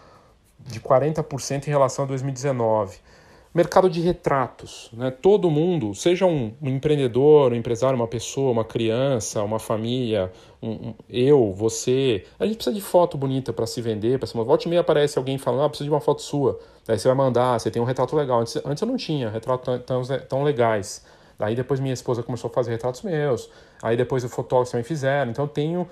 de 0.59 0.79
40% 0.79 1.67
em 1.67 1.69
relação 1.69 2.05
a 2.05 2.07
2019. 2.07 2.97
Mercado 3.53 3.89
de 3.89 4.01
retratos. 4.01 4.89
Né? 4.91 5.09
Todo 5.09 5.49
mundo, 5.49 5.95
seja 5.95 6.25
um, 6.25 6.53
um 6.61 6.67
empreendedor, 6.67 7.53
um 7.53 7.55
empresário, 7.55 7.95
uma 7.95 8.07
pessoa, 8.07 8.51
uma 8.51 8.65
criança, 8.65 9.41
uma 9.43 9.59
família, 9.59 10.29
um, 10.61 10.93
eu, 11.09 11.53
você. 11.53 12.25
A 12.37 12.45
gente 12.45 12.57
precisa 12.57 12.75
de 12.75 12.81
foto 12.81 13.17
bonita 13.17 13.53
para 13.53 13.65
se 13.65 13.81
vender. 13.81 14.19
Para 14.19 14.27
se... 14.27 14.33
Volta 14.33 14.65
e 14.65 14.69
meia 14.69 14.81
aparece 14.81 15.17
alguém 15.17 15.37
falando: 15.37 15.63
ah, 15.63 15.69
preciso 15.69 15.89
de 15.89 15.93
uma 15.93 16.01
foto 16.01 16.21
sua. 16.21 16.59
Daí 16.85 16.99
você 16.99 17.07
vai 17.07 17.15
mandar, 17.15 17.57
você 17.57 17.71
tem 17.71 17.81
um 17.81 17.85
retrato 17.85 18.13
legal. 18.13 18.41
Antes, 18.41 18.57
antes 18.65 18.81
eu 18.81 18.87
não 18.89 18.97
tinha 18.97 19.29
retratos 19.29 19.81
tão, 19.85 20.03
tão 20.03 20.43
legais. 20.43 21.05
Daí 21.37 21.55
depois 21.55 21.79
minha 21.79 21.93
esposa 21.93 22.23
começou 22.23 22.49
a 22.49 22.53
fazer 22.53 22.71
retratos 22.71 23.01
meus. 23.01 23.49
Aí 23.81 23.97
depois 23.97 24.23
o 24.23 24.29
fotógrafo 24.29 24.71
também 24.71 24.83
fizeram. 24.83 25.31
Então 25.31 25.45
eu 25.45 25.49
tenho 25.49 25.87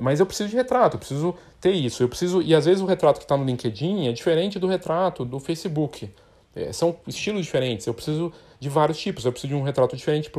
mas 0.00 0.20
eu 0.20 0.26
preciso 0.26 0.48
de 0.48 0.56
retrato, 0.56 0.96
eu 0.96 0.98
preciso 0.98 1.34
ter 1.60 1.72
isso. 1.72 2.02
Eu 2.02 2.08
preciso 2.08 2.40
e 2.40 2.54
às 2.54 2.64
vezes 2.64 2.82
o 2.82 2.86
retrato 2.86 3.18
que 3.18 3.24
está 3.24 3.36
no 3.36 3.44
LinkedIn 3.44 4.08
é 4.08 4.12
diferente 4.12 4.58
do 4.58 4.66
retrato 4.66 5.24
do 5.24 5.38
Facebook. 5.40 6.10
É, 6.54 6.72
são 6.72 6.96
estilos 7.06 7.44
diferentes. 7.44 7.86
Eu 7.86 7.94
preciso 7.94 8.32
de 8.58 8.68
vários 8.68 8.98
tipos. 8.98 9.24
Eu 9.24 9.32
preciso 9.32 9.54
de 9.54 9.60
um 9.60 9.62
retrato 9.62 9.96
diferente 9.96 10.30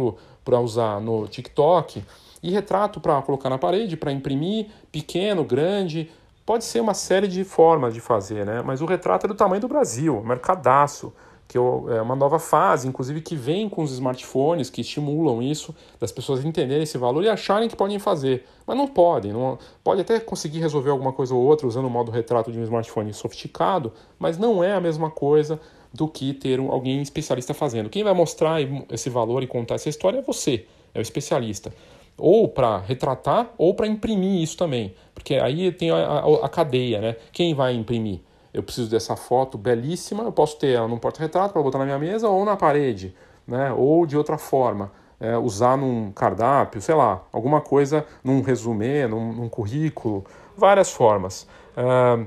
para 0.43 0.59
usar 0.59 0.99
no 0.99 1.27
TikTok 1.27 2.03
e 2.41 2.51
retrato 2.51 2.99
para 2.99 3.21
colocar 3.21 3.49
na 3.49 3.57
parede, 3.57 3.97
para 3.97 4.11
imprimir, 4.11 4.67
pequeno, 4.91 5.43
grande. 5.43 6.09
Pode 6.45 6.63
ser 6.63 6.79
uma 6.79 6.93
série 6.93 7.27
de 7.27 7.43
formas 7.43 7.93
de 7.93 7.99
fazer, 7.99 8.45
né? 8.45 8.61
Mas 8.63 8.81
o 8.81 8.85
retrato 8.85 9.25
é 9.25 9.29
do 9.29 9.35
tamanho 9.35 9.61
do 9.61 9.67
Brasil, 9.67 10.21
mercadaço, 10.23 11.13
que 11.49 11.57
é 11.57 11.99
uma 11.99 12.15
nova 12.15 12.37
fase, 12.37 12.87
inclusive 12.87 13.21
que 13.21 13.35
vem 13.35 13.67
com 13.67 13.81
os 13.81 13.91
smartphones 13.91 14.69
que 14.69 14.81
estimulam 14.81 15.41
isso, 15.41 15.75
das 15.99 16.11
pessoas 16.11 16.45
entenderem 16.45 16.83
esse 16.83 16.95
valor 16.95 17.23
e 17.23 17.27
acharem 17.27 17.67
que 17.67 17.75
podem 17.75 17.97
fazer. 17.97 18.45
Mas 18.67 18.77
não 18.77 18.87
podem. 18.87 19.33
Não, 19.33 19.57
pode 19.83 20.01
até 20.01 20.19
conseguir 20.19 20.59
resolver 20.59 20.91
alguma 20.91 21.11
coisa 21.11 21.33
ou 21.33 21.41
outra 21.41 21.65
usando 21.65 21.85
o 21.85 21.89
modo 21.89 22.11
retrato 22.11 22.51
de 22.51 22.59
um 22.59 22.63
smartphone 22.63 23.11
sofisticado, 23.15 23.91
mas 24.19 24.37
não 24.37 24.63
é 24.63 24.73
a 24.73 24.79
mesma 24.79 25.09
coisa 25.09 25.59
do 25.91 26.07
que 26.07 26.35
ter 26.35 26.59
alguém 26.59 27.01
especialista 27.01 27.51
fazendo. 27.51 27.89
Quem 27.89 28.03
vai 28.03 28.13
mostrar 28.13 28.59
esse 28.91 29.09
valor 29.09 29.41
e 29.41 29.47
contar 29.47 29.73
essa 29.73 29.89
história 29.89 30.19
é 30.19 30.21
você, 30.21 30.67
é 30.93 30.99
o 30.99 31.01
especialista. 31.01 31.73
Ou 32.15 32.47
para 32.47 32.77
retratar 32.77 33.51
ou 33.57 33.73
para 33.73 33.87
imprimir 33.87 34.43
isso 34.43 34.55
também. 34.55 34.93
Porque 35.15 35.33
aí 35.33 35.71
tem 35.71 35.89
a, 35.89 35.95
a, 35.95 36.45
a, 36.45 36.49
cadeia, 36.49 37.01
né? 37.01 37.15
Quem 37.31 37.55
vai 37.55 37.73
imprimir? 37.73 38.19
Eu 38.53 38.63
preciso 38.63 38.89
dessa 38.89 39.15
foto 39.15 39.57
belíssima, 39.57 40.23
eu 40.23 40.31
posso 40.31 40.57
ter 40.57 40.69
ela 40.69 40.87
num 40.87 40.97
porta-retrato 40.97 41.53
para 41.53 41.61
botar 41.61 41.77
na 41.77 41.85
minha 41.85 41.99
mesa 41.99 42.27
ou 42.27 42.43
na 42.43 42.55
parede, 42.55 43.15
né? 43.47 43.71
Ou 43.73 44.05
de 44.05 44.17
outra 44.17 44.37
forma. 44.37 44.91
É, 45.19 45.37
usar 45.37 45.77
num 45.77 46.13
cardápio, 46.13 46.81
sei 46.81 46.95
lá, 46.95 47.21
alguma 47.33 47.59
coisa 47.59 48.05
num 48.23 48.41
resumê, 48.41 49.05
num, 49.05 49.33
num 49.33 49.49
currículo, 49.49 50.23
várias 50.55 50.91
formas. 50.91 51.45
Uh, 51.75 52.25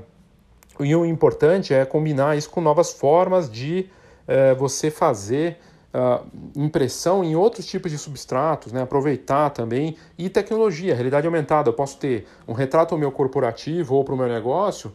e 0.79 0.95
o 0.95 1.03
importante 1.03 1.73
é 1.73 1.85
combinar 1.85 2.37
isso 2.37 2.49
com 2.51 2.61
novas 2.61 2.91
formas 2.91 3.49
de 3.49 3.89
é, 4.27 4.53
você 4.55 4.89
fazer 4.89 5.57
uh, 5.93 6.25
impressão 6.55 7.23
em 7.23 7.35
outros 7.35 7.65
tipos 7.65 7.91
de 7.91 7.97
substratos, 7.97 8.71
né? 8.71 8.81
aproveitar 8.81 9.51
também, 9.51 9.95
e 10.17 10.29
tecnologia, 10.29 10.95
realidade 10.95 11.27
aumentada. 11.27 11.69
Eu 11.69 11.73
posso 11.73 11.97
ter 11.97 12.27
um 12.47 12.53
retrato 12.53 12.97
meu 12.97 13.11
corporativo 13.11 13.95
ou 13.95 14.03
para 14.03 14.13
o 14.13 14.17
meu 14.17 14.27
negócio 14.27 14.91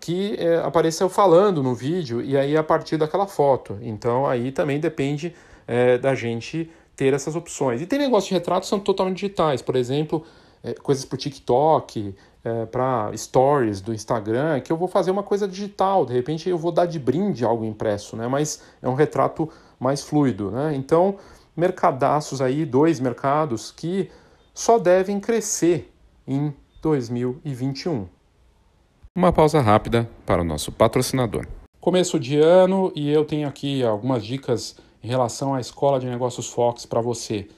que 0.00 0.36
é, 0.38 0.56
apareceu 0.58 1.08
falando 1.08 1.62
no 1.62 1.74
vídeo 1.74 2.22
e 2.22 2.36
aí 2.36 2.56
a 2.56 2.62
partir 2.62 2.96
daquela 2.96 3.26
foto. 3.26 3.78
Então 3.82 4.26
aí 4.26 4.50
também 4.50 4.80
depende 4.80 5.34
é, 5.66 5.98
da 5.98 6.14
gente 6.14 6.70
ter 6.96 7.12
essas 7.12 7.36
opções. 7.36 7.80
E 7.80 7.86
tem 7.86 7.98
negócios 7.98 8.28
de 8.28 8.34
retratos 8.34 8.68
que 8.68 8.70
são 8.70 8.80
totalmente 8.80 9.16
digitais, 9.16 9.62
por 9.62 9.76
exemplo, 9.76 10.24
é, 10.62 10.74
coisas 10.74 11.04
para 11.04 11.18
TikTok, 11.18 12.14
é, 12.42 12.66
para 12.66 13.10
stories 13.16 13.80
do 13.80 13.92
Instagram, 13.92 14.60
que 14.60 14.72
eu 14.72 14.76
vou 14.76 14.88
fazer 14.88 15.10
uma 15.10 15.22
coisa 15.22 15.46
digital, 15.46 16.06
de 16.06 16.12
repente 16.12 16.48
eu 16.48 16.58
vou 16.58 16.72
dar 16.72 16.86
de 16.86 16.98
brinde 16.98 17.44
algo 17.44 17.64
impresso, 17.64 18.16
né? 18.16 18.26
mas 18.28 18.62
é 18.82 18.88
um 18.88 18.94
retrato 18.94 19.48
mais 19.78 20.02
fluido. 20.02 20.50
Né? 20.50 20.74
Então, 20.74 21.16
mercadaços 21.56 22.40
aí, 22.40 22.64
dois 22.64 23.00
mercados 23.00 23.70
que 23.70 24.10
só 24.54 24.78
devem 24.78 25.20
crescer 25.20 25.92
em 26.26 26.54
2021. 26.82 28.06
Uma 29.16 29.32
pausa 29.32 29.60
rápida 29.60 30.08
para 30.24 30.40
o 30.40 30.44
nosso 30.44 30.70
patrocinador. 30.70 31.44
Começo 31.80 32.16
de 32.20 32.38
ano 32.38 32.92
e 32.94 33.10
eu 33.10 33.24
tenho 33.24 33.48
aqui 33.48 33.82
algumas 33.82 34.24
dicas 34.24 34.76
em 35.02 35.08
relação 35.08 35.52
à 35.52 35.60
Escola 35.60 35.98
de 35.98 36.06
Negócios 36.06 36.48
Fox 36.48 36.86
para 36.86 37.00
você. 37.00 37.48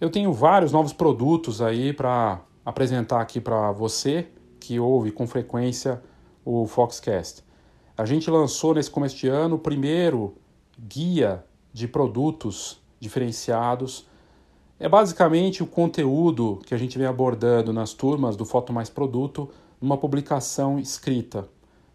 Eu 0.00 0.10
tenho 0.10 0.32
vários 0.32 0.72
novos 0.72 0.92
produtos 0.92 1.62
aí 1.62 1.92
para 1.92 2.40
apresentar 2.64 3.20
aqui 3.20 3.40
para 3.40 3.70
você 3.70 4.26
que 4.58 4.80
ouve 4.80 5.12
com 5.12 5.28
frequência 5.28 6.02
o 6.44 6.66
Foxcast. 6.66 7.44
A 7.96 8.04
gente 8.04 8.28
lançou 8.28 8.74
nesse 8.74 8.90
começo 8.90 9.16
de 9.16 9.28
ano 9.28 9.54
o 9.54 9.60
primeiro 9.60 10.34
guia 10.76 11.44
de 11.72 11.86
produtos 11.86 12.82
diferenciados. 12.98 14.08
É 14.80 14.88
basicamente 14.88 15.62
o 15.62 15.68
conteúdo 15.68 16.60
que 16.66 16.74
a 16.74 16.78
gente 16.78 16.98
vem 16.98 17.06
abordando 17.06 17.72
nas 17.72 17.94
turmas 17.94 18.34
do 18.34 18.44
Foto 18.44 18.72
Mais 18.72 18.90
Produto 18.90 19.48
numa 19.82 19.98
publicação 19.98 20.78
escrita, 20.78 21.48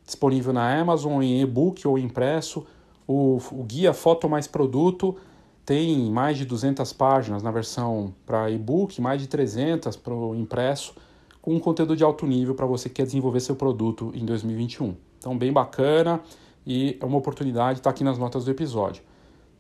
disponível 0.05 0.51
na 0.51 0.79
Amazon 0.79 1.23
em 1.23 1.41
e-book 1.41 1.87
ou 1.87 1.97
impresso. 1.97 2.67
O, 3.07 3.39
o 3.51 3.63
guia 3.63 3.93
Foto 3.93 4.27
Mais 4.27 4.45
Produto 4.45 5.15
tem 5.65 6.11
mais 6.11 6.37
de 6.37 6.45
200 6.45 6.91
páginas 6.93 7.41
na 7.41 7.49
versão 7.49 8.13
para 8.25 8.51
e-book, 8.51 9.01
mais 9.01 9.21
de 9.21 9.27
300 9.27 9.95
para 9.95 10.13
o 10.13 10.35
impresso, 10.35 10.93
com 11.41 11.55
um 11.55 11.59
conteúdo 11.59 11.95
de 11.95 12.03
alto 12.03 12.27
nível 12.27 12.53
para 12.53 12.65
você 12.65 12.89
que 12.89 12.95
quer 12.95 13.05
desenvolver 13.05 13.39
seu 13.39 13.55
produto 13.55 14.11
em 14.13 14.25
2021. 14.25 14.93
Então, 15.17 15.37
bem 15.37 15.51
bacana 15.51 16.21
e 16.65 16.97
é 16.99 17.05
uma 17.05 17.17
oportunidade 17.17 17.79
estar 17.79 17.89
tá 17.89 17.95
aqui 17.95 18.03
nas 18.03 18.17
notas 18.17 18.43
do 18.43 18.51
episódio. 18.51 19.01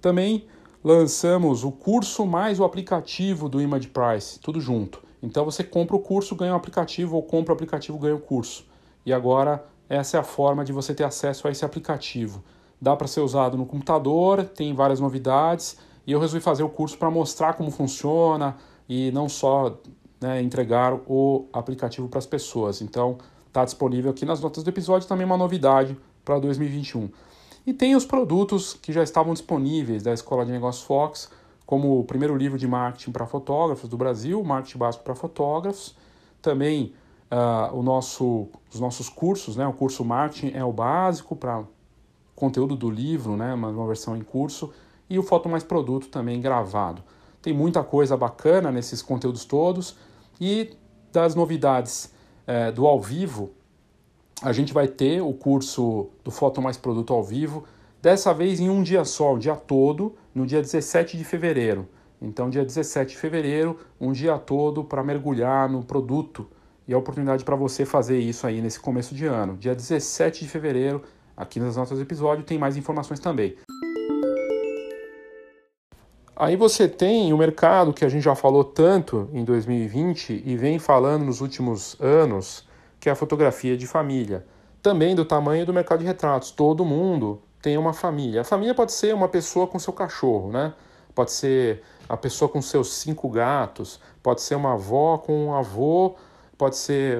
Também 0.01 0.45
lançamos 0.83 1.63
o 1.63 1.71
curso 1.71 2.25
mais 2.25 2.59
o 2.59 2.65
aplicativo 2.65 3.47
do 3.47 3.61
Image 3.61 3.87
Price, 3.87 4.39
tudo 4.39 4.59
junto. 4.59 5.06
Então 5.21 5.43
você 5.43 5.63
compra 5.63 5.95
o 5.95 5.99
curso, 5.99 6.35
ganha 6.35 6.53
o 6.53 6.55
aplicativo, 6.55 7.15
ou 7.15 7.23
compra 7.23 7.53
o 7.53 7.55
aplicativo, 7.55 7.97
ganha 7.97 8.15
o 8.15 8.19
curso. 8.19 8.65
E 9.05 9.13
agora 9.13 9.63
essa 9.89 10.17
é 10.17 10.19
a 10.19 10.23
forma 10.23 10.65
de 10.65 10.73
você 10.73 10.93
ter 10.93 11.03
acesso 11.03 11.47
a 11.47 11.51
esse 11.51 11.63
aplicativo. 11.63 12.43
Dá 12.79 12.95
para 12.95 13.07
ser 13.07 13.21
usado 13.21 13.57
no 13.57 13.65
computador, 13.65 14.43
tem 14.43 14.73
várias 14.73 14.99
novidades, 14.99 15.77
e 16.05 16.11
eu 16.11 16.19
resolvi 16.19 16.43
fazer 16.43 16.63
o 16.63 16.69
curso 16.69 16.97
para 16.97 17.09
mostrar 17.09 17.53
como 17.53 17.71
funciona 17.71 18.55
e 18.87 19.11
não 19.11 19.27
só 19.27 19.77
né, 20.21 20.41
entregar 20.41 20.93
o 20.93 21.47
aplicativo 21.51 22.07
para 22.07 22.19
as 22.19 22.25
pessoas. 22.25 22.81
Então 22.81 23.17
está 23.47 23.65
disponível 23.65 24.11
aqui 24.11 24.25
nas 24.25 24.39
notas 24.39 24.63
do 24.63 24.69
episódio 24.69 25.07
também 25.07 25.25
uma 25.25 25.37
novidade 25.37 25.97
para 26.23 26.39
2021. 26.39 27.09
E 27.65 27.73
tem 27.73 27.95
os 27.95 28.05
produtos 28.05 28.73
que 28.73 28.93
já 28.93 29.03
estavam 29.03 29.33
disponíveis 29.33 30.03
da 30.03 30.13
Escola 30.13 30.45
de 30.45 30.51
Negócios 30.51 30.85
Fox, 30.85 31.29
como 31.67 31.99
o 31.99 32.03
primeiro 32.03 32.35
livro 32.35 32.57
de 32.57 32.65
marketing 32.65 33.11
para 33.11 33.27
fotógrafos 33.27 33.89
do 33.89 33.97
Brasil, 33.97 34.41
Marketing 34.43 34.77
Básico 34.77 35.03
para 35.03 35.13
Fotógrafos. 35.13 35.95
Também 36.41 36.93
uh, 37.29 37.77
o 37.77 37.83
nosso, 37.83 38.47
os 38.73 38.79
nossos 38.79 39.09
cursos, 39.09 39.57
né? 39.57 39.67
o 39.67 39.73
curso 39.73 40.03
Marketing 40.03 40.55
é 40.57 40.63
o 40.63 40.71
básico 40.71 41.35
para 41.35 41.63
conteúdo 42.33 42.75
do 42.75 42.89
livro, 42.89 43.35
né? 43.35 43.53
uma, 43.53 43.67
uma 43.67 43.85
versão 43.85 44.15
em 44.15 44.21
curso, 44.21 44.73
e 45.09 45.19
o 45.19 45.23
Foto 45.23 45.49
Mais 45.49 45.63
Produto 45.63 46.07
também 46.07 46.39
gravado. 46.39 47.03
Tem 47.41 47.53
muita 47.53 47.83
coisa 47.83 48.15
bacana 48.15 48.71
nesses 48.71 49.01
conteúdos 49.01 49.43
todos 49.43 49.97
e 50.39 50.73
das 51.11 51.35
novidades 51.35 52.13
é, 52.45 52.71
do 52.71 52.87
ao 52.87 53.01
vivo, 53.01 53.51
a 54.41 54.53
gente 54.53 54.73
vai 54.73 54.87
ter 54.87 55.21
o 55.21 55.33
curso 55.33 56.09
do 56.23 56.31
Foto 56.31 56.61
Mais 56.61 56.77
Produto 56.77 57.13
ao 57.13 57.23
vivo, 57.23 57.65
dessa 58.01 58.33
vez 58.33 58.59
em 58.59 58.69
um 58.69 58.83
dia 58.83 59.03
só, 59.05 59.33
o 59.33 59.39
dia 59.39 59.55
todo, 59.55 60.15
no 60.33 60.45
dia 60.45 60.61
17 60.61 61.17
de 61.17 61.23
fevereiro. 61.23 61.87
Então, 62.21 62.49
dia 62.49 62.65
17 62.65 63.11
de 63.11 63.17
fevereiro, 63.17 63.77
um 63.99 64.11
dia 64.11 64.37
todo 64.37 64.83
para 64.83 65.03
mergulhar 65.03 65.69
no 65.69 65.83
produto 65.83 66.47
e 66.87 66.93
a 66.93 66.97
oportunidade 66.97 67.43
para 67.43 67.55
você 67.55 67.85
fazer 67.85 68.19
isso 68.19 68.47
aí 68.47 68.61
nesse 68.61 68.79
começo 68.79 69.13
de 69.13 69.25
ano. 69.25 69.57
Dia 69.57 69.75
17 69.75 70.45
de 70.45 70.49
fevereiro, 70.49 71.03
aqui 71.35 71.59
nas 71.59 71.75
notas 71.75 71.97
do 71.97 72.03
episódio, 72.03 72.43
tem 72.43 72.57
mais 72.57 72.77
informações 72.77 73.19
também. 73.19 73.55
Aí 76.35 76.55
você 76.55 76.87
tem 76.87 77.33
o 77.33 77.37
mercado 77.37 77.91
que 77.91 78.05
a 78.05 78.09
gente 78.09 78.23
já 78.23 78.35
falou 78.35 78.63
tanto 78.63 79.27
em 79.33 79.43
2020 79.43 80.43
e 80.45 80.55
vem 80.55 80.77
falando 80.77 81.25
nos 81.25 81.41
últimos 81.41 81.99
anos, 81.99 82.67
que 82.99 83.09
é 83.09 83.11
a 83.11 83.15
fotografia 83.15 83.75
de 83.75 83.87
família. 83.87 84.45
Também 84.81 85.15
do 85.15 85.25
tamanho 85.25 85.65
do 85.65 85.73
mercado 85.73 85.99
de 85.99 86.05
retratos. 86.05 86.51
Todo 86.51 86.85
mundo 86.85 87.41
tem 87.61 87.77
uma 87.77 87.93
família. 87.93 88.41
A 88.41 88.43
família 88.43 88.73
pode 88.73 88.91
ser 88.91 89.13
uma 89.13 89.27
pessoa 89.27 89.67
com 89.67 89.79
seu 89.79 89.93
cachorro, 89.93 90.51
né? 90.51 90.73
Pode 91.13 91.31
ser 91.31 91.81
a 92.07 92.15
pessoa 92.15 92.47
com 92.47 92.61
seus 92.61 92.93
cinco 92.93 93.27
gatos, 93.29 93.99
pode 94.21 94.41
ser 94.41 94.55
uma 94.55 94.73
avó 94.73 95.17
com 95.17 95.47
um 95.47 95.53
avô, 95.53 96.15
pode 96.57 96.77
ser 96.77 97.19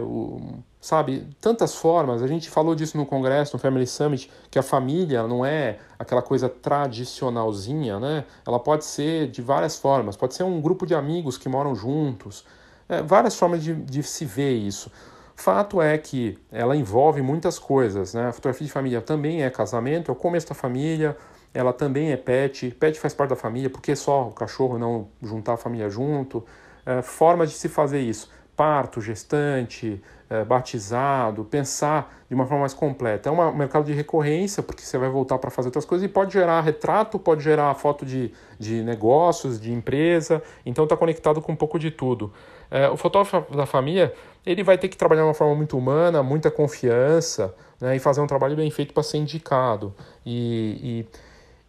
sabe, 0.88 1.28
tantas 1.42 1.76
formas. 1.76 2.24
A 2.24 2.28
gente 2.28 2.50
falou 2.50 2.74
disso 2.74 2.98
no 2.98 3.06
congresso, 3.06 3.56
no 3.56 3.60
Family 3.60 3.86
Summit, 3.86 4.32
que 4.50 4.58
a 4.58 4.64
família 4.64 5.28
não 5.28 5.46
é 5.46 5.80
aquela 6.00 6.22
coisa 6.22 6.48
tradicionalzinha, 6.48 8.00
né? 8.00 8.24
Ela 8.46 8.58
pode 8.58 8.86
ser 8.86 9.28
de 9.28 9.42
várias 9.42 9.78
formas. 9.78 10.16
Pode 10.16 10.34
ser 10.34 10.44
um 10.44 10.62
grupo 10.62 10.86
de 10.86 10.96
amigos 10.96 11.38
que 11.38 11.50
moram 11.50 11.76
juntos. 11.76 12.46
É, 12.88 13.02
várias 13.02 13.36
formas 13.36 13.62
de, 13.62 13.76
de 13.76 14.02
se 14.02 14.24
ver 14.24 14.54
isso. 14.54 14.90
Fato 15.40 15.80
é 15.80 15.96
que 16.00 16.36
ela 16.52 16.76
envolve 16.76 17.22
muitas 17.22 17.60
coisas, 17.60 18.16
né? 18.16 18.30
A 18.30 18.34
fotografia 18.34 18.66
de 18.66 18.74
família 18.74 19.02
também 19.02 19.44
é 19.44 19.50
casamento, 19.52 20.10
é 20.10 20.12
o 20.12 20.16
começo 20.16 20.50
da 20.50 20.56
família, 20.56 21.16
ela 21.54 21.72
também 21.72 22.12
é 22.12 22.18
pet, 22.18 22.72
pet 22.72 23.00
faz 23.00 23.14
parte 23.14 23.30
da 23.30 23.36
família, 23.36 23.70
porque 23.70 23.96
só 23.96 24.30
o 24.30 24.32
cachorro 24.32 24.80
não 24.80 25.08
juntar 25.22 25.54
a 25.54 25.58
família 25.58 25.92
junto. 25.92 26.44
É, 26.84 27.04
formas 27.04 27.52
de 27.52 27.56
se 27.56 27.70
fazer 27.70 28.00
isso 28.00 28.32
parto, 28.58 29.00
gestante, 29.00 30.02
é, 30.28 30.44
batizado, 30.44 31.46
pensar 31.46 32.12
de 32.28 32.34
uma 32.34 32.48
forma 32.48 32.62
mais 32.62 32.74
completa. 32.74 33.30
É 33.30 33.32
um 33.32 33.56
mercado 33.56 33.86
de 33.86 33.94
recorrência, 33.94 34.64
porque 34.64 34.82
você 34.82 34.98
vai 34.98 35.08
voltar 35.08 35.38
para 35.38 35.52
fazer 35.52 35.68
outras 35.68 35.86
coisas 35.86 36.04
e 36.04 36.10
pode 36.10 36.34
gerar 36.34 36.60
retrato, 36.62 37.20
pode 37.20 37.44
gerar 37.44 37.72
foto 37.76 38.04
de, 38.04 38.34
de 38.58 38.82
negócios, 38.82 39.62
de 39.62 39.72
empresa, 39.72 40.42
então 40.66 40.86
está 40.86 40.98
conectado 40.98 41.40
com 41.40 41.52
um 41.52 41.56
pouco 41.56 41.78
de 41.78 41.92
tudo. 41.92 42.34
É, 42.70 42.90
o 42.90 42.98
fotógrafo 42.98 43.56
da 43.56 43.66
família 43.66 44.14
ele 44.46 44.64
vai 44.64 44.78
ter 44.78 44.88
que 44.88 44.96
trabalhar 44.96 45.22
de 45.22 45.28
uma 45.28 45.34
forma 45.34 45.56
muito 45.56 45.78
humana, 45.78 46.24
muita 46.24 46.50
confiança 46.50 47.54
né, 47.82 47.96
e 47.96 48.00
fazer 48.00 48.22
um 48.22 48.28
trabalho 48.28 48.56
bem 48.56 48.72
feito 48.72 48.94
para 48.94 49.04
ser 49.04 49.18
indicado. 49.18 49.94
E, 50.26 50.80
e 50.82 51.06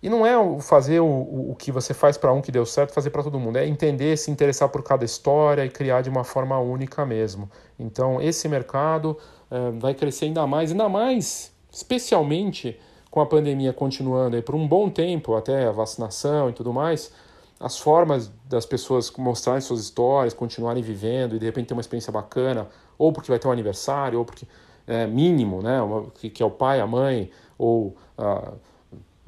e 0.03 0.09
não 0.09 0.25
é 0.25 0.61
fazer 0.61 1.01
o, 1.01 1.51
o 1.51 1.57
que 1.59 1.73
você 1.73 1.93
faz 1.93 2.17
para 2.17 2.33
um 2.33 2.41
que 2.41 2.53
deu 2.53 2.65
certo, 2.65 2.93
fazer 2.93 3.11
para 3.11 3.23
todo 3.23 3.39
mundo. 3.39 3.59
É 3.59 3.67
entender, 3.67 4.17
se 4.17 4.31
interessar 4.31 4.69
por 4.69 4.83
cada 4.83 5.05
história 5.05 5.65
e 5.65 5.69
criar 5.69 6.03
de 6.03 6.09
uma 6.09 6.23
forma 6.23 6.57
única 6.59 7.05
mesmo. 7.05 7.51
Então, 7.79 8.23
esse 8.23 8.49
mercado 8.49 9.19
é, 9.51 9.71
vai 9.73 9.95
crescer 9.95 10.27
ainda 10.27 10.47
mais, 10.47 10.71
ainda 10.71 10.89
mais, 10.89 11.53
especialmente 11.73 12.79
com 13.11 13.21
a 13.21 13.27
pandemia 13.27 13.73
continuando 13.73 14.37
aí 14.37 14.43
por 14.43 14.55
um 14.55 14.69
bom 14.69 14.89
tempo, 14.89 15.35
até 15.35 15.67
a 15.67 15.73
vacinação 15.73 16.49
e 16.49 16.53
tudo 16.53 16.73
mais. 16.73 17.13
As 17.61 17.79
formas 17.79 18.31
das 18.49 18.65
pessoas 18.65 19.11
mostrarem 19.17 19.61
suas 19.61 19.81
histórias, 19.81 20.33
continuarem 20.33 20.83
vivendo 20.83 21.35
e 21.35 21.39
de 21.39 21.47
repente 21.47 21.69
ter 21.69 21.75
uma 21.75 21.81
experiência 21.81 22.13
bacana, 22.13 22.69
ou 22.97 23.13
porque 23.13 23.31
vai 23.31 23.39
ter 23.39 23.49
um 23.49 23.53
aniversário, 23.53 24.19
ou 24.19 24.25
porque 24.25 24.47
é 24.87 25.07
mínimo, 25.07 25.61
né? 25.63 25.81
Que, 26.15 26.31
que 26.31 26.43
é 26.43 26.47
o 26.47 26.51
pai, 26.51 26.81
a 26.81 26.87
mãe, 26.87 27.31
ou. 27.59 27.97
Uh, 28.19 28.57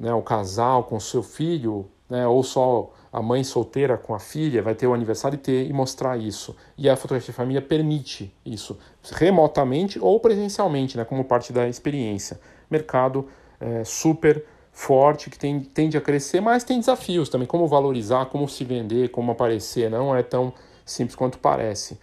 né, 0.01 0.11
o 0.15 0.21
casal 0.23 0.85
com 0.85 0.99
seu 0.99 1.21
filho, 1.21 1.87
né, 2.09 2.25
ou 2.25 2.41
só 2.41 2.91
a 3.13 3.21
mãe 3.21 3.43
solteira 3.43 3.95
com 3.97 4.15
a 4.15 4.19
filha, 4.19 4.63
vai 4.63 4.73
ter 4.73 4.87
o 4.87 4.95
aniversário 4.95 5.35
e 5.35 5.39
ter 5.39 5.67
e 5.69 5.71
mostrar 5.71 6.17
isso. 6.17 6.55
E 6.75 6.89
a 6.89 6.95
fotografia 6.95 7.31
de 7.31 7.37
família 7.37 7.61
permite 7.61 8.33
isso, 8.43 8.79
remotamente 9.13 9.99
ou 9.99 10.19
presencialmente, 10.19 10.97
né, 10.97 11.05
como 11.05 11.23
parte 11.23 11.53
da 11.53 11.69
experiência. 11.69 12.39
Mercado 12.67 13.27
é, 13.59 13.83
super 13.83 14.43
forte 14.81 15.29
que 15.29 15.37
tem, 15.37 15.59
tende 15.59 15.95
a 15.95 16.01
crescer, 16.01 16.41
mas 16.41 16.63
tem 16.63 16.79
desafios 16.79 17.29
também, 17.29 17.47
como 17.47 17.67
valorizar, 17.67 18.25
como 18.25 18.49
se 18.49 18.63
vender, 18.63 19.09
como 19.09 19.31
aparecer, 19.31 19.91
não 19.91 20.15
é 20.15 20.23
tão 20.23 20.51
simples 20.83 21.15
quanto 21.15 21.37
parece. 21.37 21.99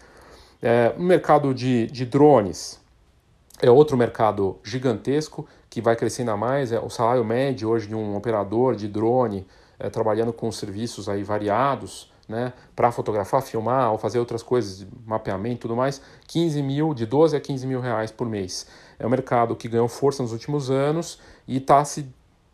É, 0.63 0.95
o 0.97 1.03
mercado 1.03 1.53
de, 1.53 1.89
de 1.89 2.07
drones 2.07 2.81
é 3.61 3.69
outro 3.69 3.97
mercado 3.97 4.59
gigantesco 4.63 5.45
que 5.69 5.81
vai 5.81 5.97
crescendo 5.97 6.31
a 6.31 6.37
mais. 6.37 6.71
É 6.71 6.79
o 6.79 6.89
salário 6.89 7.25
médio 7.25 7.69
hoje 7.69 7.89
de 7.89 7.97
um 7.97 8.17
operador 8.17 8.77
de 8.77 8.87
drone 8.87 9.45
é, 9.77 9.91
trabalhando 9.91 10.33
com 10.33 10.51
serviços 10.53 11.09
aí 11.09 11.25
variados, 11.25 12.13
né, 12.29 12.53
para 12.77 12.93
fotografar, 12.93 13.43
filmar 13.43 13.91
ou 13.91 13.99
fazer 13.99 14.21
outras 14.21 14.43
coisas, 14.43 14.87
mapeamento 15.05 15.57
e 15.57 15.63
tudo 15.63 15.75
mais, 15.75 16.01
15 16.29 16.63
mil, 16.63 16.95
de 16.95 17.07
12 17.07 17.37
a 17.37 17.41
15 17.41 17.67
mil 17.67 17.81
reais 17.81 18.13
por 18.13 18.29
mês. 18.29 18.69
É 19.01 19.07
um 19.07 19.11
mercado 19.11 19.57
que 19.57 19.67
ganhou 19.67 19.89
força 19.89 20.23
nos 20.23 20.33
últimos 20.33 20.71
anos 20.71 21.19
e 21.47 21.57
está 21.57 21.85
se 21.85 22.07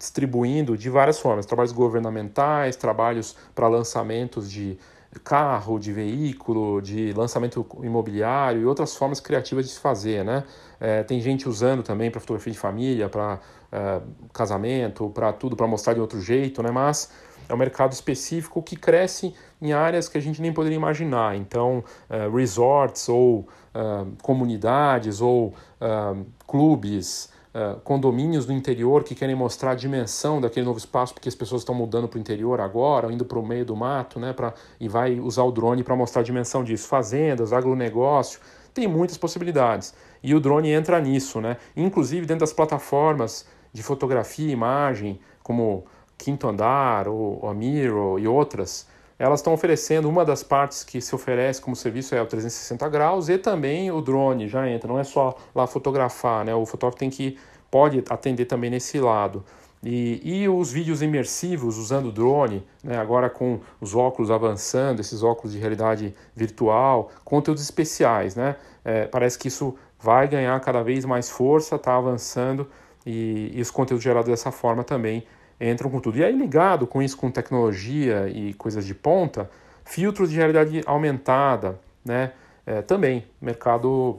distribuindo 0.04 0.76
de 0.76 0.90
várias 0.90 1.18
formas, 1.18 1.46
trabalhos 1.46 1.72
governamentais, 1.72 2.76
trabalhos 2.76 3.34
para 3.54 3.66
lançamentos 3.68 4.50
de 4.50 4.78
carro, 5.22 5.78
de 5.78 5.92
veículo, 5.92 6.82
de 6.82 7.12
lançamento 7.12 7.64
imobiliário 7.82 8.60
e 8.60 8.66
outras 8.66 8.96
formas 8.96 9.20
criativas 9.20 9.64
de 9.64 9.72
se 9.72 9.80
fazer, 9.80 10.24
né? 10.24 10.44
É, 10.80 11.02
tem 11.04 11.20
gente 11.20 11.48
usando 11.48 11.82
também 11.82 12.10
para 12.10 12.20
fotografia 12.20 12.52
de 12.52 12.58
família, 12.58 13.08
para 13.08 13.40
é, 13.72 14.00
casamento, 14.32 15.08
para 15.10 15.32
tudo, 15.32 15.56
para 15.56 15.66
mostrar 15.66 15.94
de 15.94 16.00
outro 16.00 16.20
jeito, 16.20 16.62
né? 16.62 16.70
Mas 16.70 17.10
é 17.48 17.54
um 17.54 17.56
mercado 17.56 17.92
específico 17.92 18.62
que 18.62 18.76
cresce 18.76 19.34
em 19.62 19.72
áreas 19.72 20.08
que 20.08 20.18
a 20.18 20.20
gente 20.20 20.42
nem 20.42 20.52
poderia 20.52 20.76
imaginar. 20.76 21.36
Então, 21.36 21.82
é, 22.10 22.28
resorts 22.28 23.08
ou 23.08 23.46
é, 23.72 23.80
comunidades 24.20 25.20
ou 25.20 25.54
é, 25.80 26.16
clubes, 26.46 27.32
uh, 27.54 27.80
condomínios 27.80 28.44
do 28.44 28.52
interior 28.52 29.04
que 29.04 29.14
querem 29.14 29.34
mostrar 29.34 29.70
a 29.70 29.74
dimensão 29.74 30.40
daquele 30.40 30.66
novo 30.66 30.78
espaço, 30.78 31.14
porque 31.14 31.28
as 31.28 31.34
pessoas 31.34 31.62
estão 31.62 31.74
mudando 31.74 32.08
para 32.08 32.18
o 32.18 32.20
interior 32.20 32.60
agora, 32.60 33.12
indo 33.12 33.24
para 33.24 33.38
o 33.38 33.46
meio 33.46 33.64
do 33.64 33.76
mato, 33.76 34.18
né, 34.18 34.32
pra, 34.32 34.52
e 34.80 34.88
vai 34.88 35.20
usar 35.20 35.44
o 35.44 35.52
drone 35.52 35.84
para 35.84 35.94
mostrar 35.94 36.20
a 36.20 36.24
dimensão 36.24 36.64
disso. 36.64 36.88
Fazendas, 36.88 37.52
agronegócio, 37.52 38.40
tem 38.72 38.88
muitas 38.88 39.16
possibilidades. 39.16 39.94
E 40.22 40.34
o 40.34 40.40
drone 40.40 40.70
entra 40.70 41.00
nisso, 41.00 41.40
né? 41.40 41.58
Inclusive 41.76 42.26
dentro 42.26 42.40
das 42.40 42.52
plataformas 42.52 43.46
de 43.72 43.82
fotografia 43.82 44.48
e 44.48 44.52
imagem, 44.52 45.20
como 45.42 45.84
Quinto 46.16 46.48
Andar, 46.48 47.06
ou, 47.08 47.48
a 47.48 47.54
Miro 47.54 48.18
e 48.18 48.26
outras, 48.26 48.86
elas 49.18 49.40
estão 49.40 49.52
oferecendo 49.52 50.08
uma 50.08 50.24
das 50.24 50.42
partes 50.42 50.82
que 50.82 51.00
se 51.00 51.14
oferece 51.14 51.60
como 51.60 51.76
serviço 51.76 52.14
é 52.14 52.22
o 52.22 52.26
360 52.26 52.88
graus 52.88 53.28
e 53.28 53.38
também 53.38 53.90
o 53.90 54.00
drone 54.00 54.48
já 54.48 54.68
entra. 54.68 54.88
Não 54.88 54.98
é 54.98 55.04
só 55.04 55.36
lá 55.54 55.66
fotografar, 55.66 56.44
né? 56.44 56.54
O 56.54 56.66
fotógrafo 56.66 56.98
tem 56.98 57.10
que 57.10 57.38
pode 57.70 58.02
atender 58.08 58.44
também 58.44 58.70
nesse 58.70 58.98
lado. 59.00 59.44
E, 59.82 60.20
e 60.24 60.48
os 60.48 60.72
vídeos 60.72 61.02
imersivos 61.02 61.76
usando 61.76 62.10
drone, 62.10 62.66
né, 62.82 62.96
agora 62.96 63.28
com 63.28 63.60
os 63.80 63.94
óculos 63.94 64.30
avançando, 64.30 65.00
esses 65.00 65.22
óculos 65.22 65.52
de 65.52 65.58
realidade 65.58 66.14
virtual, 66.34 67.10
conteúdos 67.22 67.62
especiais, 67.62 68.34
né? 68.34 68.56
É, 68.84 69.06
parece 69.06 69.38
que 69.38 69.48
isso 69.48 69.76
vai 69.98 70.26
ganhar 70.26 70.58
cada 70.60 70.82
vez 70.82 71.04
mais 71.04 71.28
força, 71.28 71.76
está 71.76 71.96
avançando 71.96 72.66
e, 73.04 73.50
e 73.54 73.60
os 73.60 73.70
conteúdos 73.70 74.02
gerados 74.02 74.30
dessa 74.30 74.50
forma 74.50 74.82
também 74.82 75.26
entram 75.60 75.90
com 75.90 76.00
tudo. 76.00 76.18
E 76.18 76.24
aí, 76.24 76.36
ligado 76.36 76.86
com 76.86 77.02
isso, 77.02 77.16
com 77.16 77.30
tecnologia 77.30 78.28
e 78.28 78.54
coisas 78.54 78.86
de 78.86 78.94
ponta, 78.94 79.50
filtros 79.84 80.30
de 80.30 80.36
realidade 80.36 80.82
aumentada, 80.86 81.78
né? 82.04 82.32
É, 82.66 82.80
também, 82.80 83.24
mercado 83.40 84.18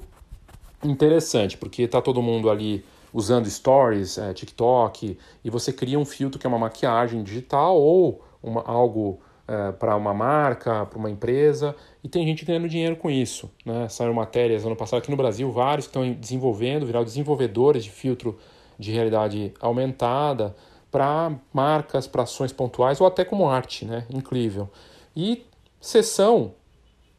interessante, 0.84 1.58
porque 1.58 1.84
está 1.84 2.02
todo 2.02 2.22
mundo 2.22 2.50
ali 2.50 2.86
usando 3.12 3.50
stories, 3.50 4.18
é, 4.18 4.34
TikTok, 4.34 5.18
e 5.44 5.50
você 5.50 5.74
cria 5.74 5.98
um 5.98 6.06
filtro 6.06 6.40
que 6.40 6.46
é 6.46 6.50
uma 6.50 6.60
maquiagem 6.60 7.24
digital 7.24 7.76
ou 7.78 8.22
uma, 8.44 8.62
algo 8.64 9.20
é, 9.48 9.72
para 9.72 9.96
uma 9.96 10.14
marca, 10.14 10.86
para 10.86 11.00
uma 11.00 11.10
empresa, 11.10 11.76
e 12.04 12.10
tem 12.10 12.26
gente 12.26 12.46
ganhando 12.46 12.68
dinheiro 12.68 12.96
com 12.96 13.10
isso. 13.10 13.50
Né? 13.66 13.88
Saíram 13.90 14.14
matérias 14.14 14.66
ano 14.66 14.76
passado 14.76 15.00
aqui 15.00 15.10
no 15.10 15.18
Brasil, 15.18 15.50
vários 15.52 15.88
que 15.88 15.92
estão 15.92 16.12
desenvolvendo, 16.14 16.86
viraram 16.86 17.06
desenvolvedores 17.06 17.84
de 17.84 17.90
filtro 17.90 18.38
de 18.78 18.92
realidade 18.92 19.54
aumentada, 19.60 20.56
para 20.96 21.34
marcas, 21.52 22.08
para 22.08 22.24
ações 22.24 22.54
pontuais 22.54 23.02
ou 23.02 23.08
até 23.08 23.26
como 23.26 23.50
arte, 23.50 23.84
né? 23.84 24.06
Incrível. 24.10 24.70
E 25.14 25.46
sessão 25.82 26.54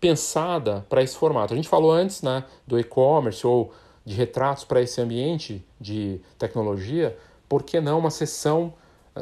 pensada 0.01 0.87
para 0.89 1.03
esse 1.03 1.15
formato. 1.15 1.53
A 1.53 1.57
gente 1.57 1.69
falou 1.69 1.93
antes, 1.93 2.23
né, 2.23 2.45
do 2.67 2.81
e-commerce 2.81 3.47
ou 3.47 3.75
de 4.03 4.15
retratos 4.15 4.65
para 4.65 4.81
esse 4.81 4.99
ambiente 4.99 5.63
de 5.79 6.19
tecnologia. 6.39 7.19
Por 7.47 7.65
que 7.65 7.79
não 7.79 7.99
uma 7.99 8.09
sessão, 8.09 8.73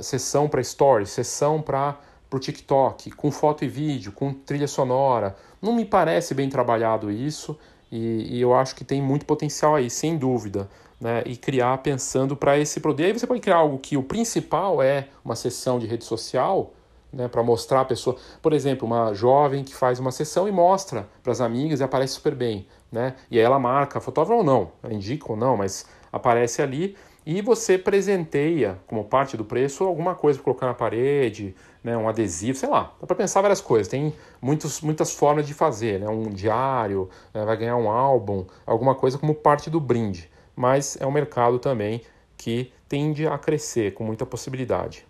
sessão 0.00 0.48
para 0.48 0.62
stories, 0.62 1.10
sessão 1.10 1.60
para 1.60 1.98
o 2.32 2.38
TikTok, 2.38 3.10
com 3.10 3.32
foto 3.32 3.64
e 3.64 3.68
vídeo, 3.68 4.12
com 4.12 4.32
trilha 4.32 4.68
sonora? 4.68 5.34
Não 5.60 5.72
me 5.72 5.84
parece 5.84 6.32
bem 6.32 6.48
trabalhado 6.48 7.10
isso 7.10 7.58
e, 7.94 8.38
e 8.38 8.40
eu 8.40 8.52
acho 8.52 8.74
que 8.74 8.84
tem 8.84 9.00
muito 9.00 9.24
potencial 9.24 9.76
aí, 9.76 9.88
sem 9.88 10.18
dúvida 10.18 10.68
né, 11.00 11.22
e 11.24 11.36
criar 11.36 11.78
pensando 11.78 12.36
para 12.36 12.58
esse 12.58 12.80
produto. 12.80 13.02
E 13.02 13.04
aí 13.04 13.12
você 13.12 13.24
pode 13.24 13.40
criar 13.40 13.58
algo 13.58 13.78
que 13.78 13.96
o 13.96 14.02
principal 14.02 14.82
é 14.82 15.06
uma 15.24 15.36
sessão 15.36 15.78
de 15.78 15.86
rede 15.86 16.04
social, 16.04 16.72
né, 17.12 17.28
para 17.28 17.40
mostrar 17.44 17.82
a 17.82 17.84
pessoa, 17.84 18.16
por 18.42 18.52
exemplo, 18.52 18.84
uma 18.84 19.14
jovem 19.14 19.62
que 19.62 19.72
faz 19.72 20.00
uma 20.00 20.10
sessão 20.10 20.48
e 20.48 20.50
mostra 20.50 21.06
para 21.22 21.30
as 21.30 21.40
amigas 21.40 21.78
e 21.78 21.84
aparece 21.84 22.14
super 22.14 22.34
bem, 22.34 22.66
né? 22.90 23.14
E 23.30 23.38
aí 23.38 23.44
ela 23.44 23.60
marca, 23.60 24.00
fotógrafo 24.00 24.38
ou 24.38 24.44
não, 24.44 24.72
indica 24.90 25.30
ou 25.30 25.36
não, 25.36 25.56
mas 25.56 25.86
aparece 26.12 26.60
ali 26.62 26.96
e 27.26 27.40
você 27.40 27.78
presenteia 27.78 28.78
como 28.86 29.04
parte 29.04 29.36
do 29.36 29.44
preço 29.44 29.84
alguma 29.84 30.14
coisa 30.14 30.38
para 30.38 30.44
colocar 30.44 30.66
na 30.66 30.74
parede, 30.74 31.54
né, 31.82 31.96
um 31.96 32.08
adesivo, 32.08 32.58
sei 32.58 32.68
lá. 32.68 32.94
Dá 33.00 33.06
para 33.06 33.16
pensar 33.16 33.40
várias 33.40 33.60
coisas. 33.60 33.88
Tem 33.88 34.14
muitos, 34.40 34.80
muitas 34.80 35.12
formas 35.12 35.46
de 35.46 35.54
fazer, 35.54 36.00
né, 36.00 36.08
um 36.08 36.28
diário, 36.28 37.08
né, 37.32 37.44
vai 37.44 37.56
ganhar 37.56 37.76
um 37.76 37.88
álbum, 37.88 38.44
alguma 38.66 38.94
coisa 38.94 39.18
como 39.18 39.34
parte 39.34 39.70
do 39.70 39.80
brinde 39.80 40.30
mas 40.56 40.96
é 41.00 41.06
um 41.06 41.10
mercado 41.10 41.58
também 41.58 42.02
que 42.36 42.72
tende 42.88 43.26
a 43.26 43.38
crescer 43.38 43.94
com 43.94 44.04
muita 44.04 44.24
possibilidade. 44.24 45.06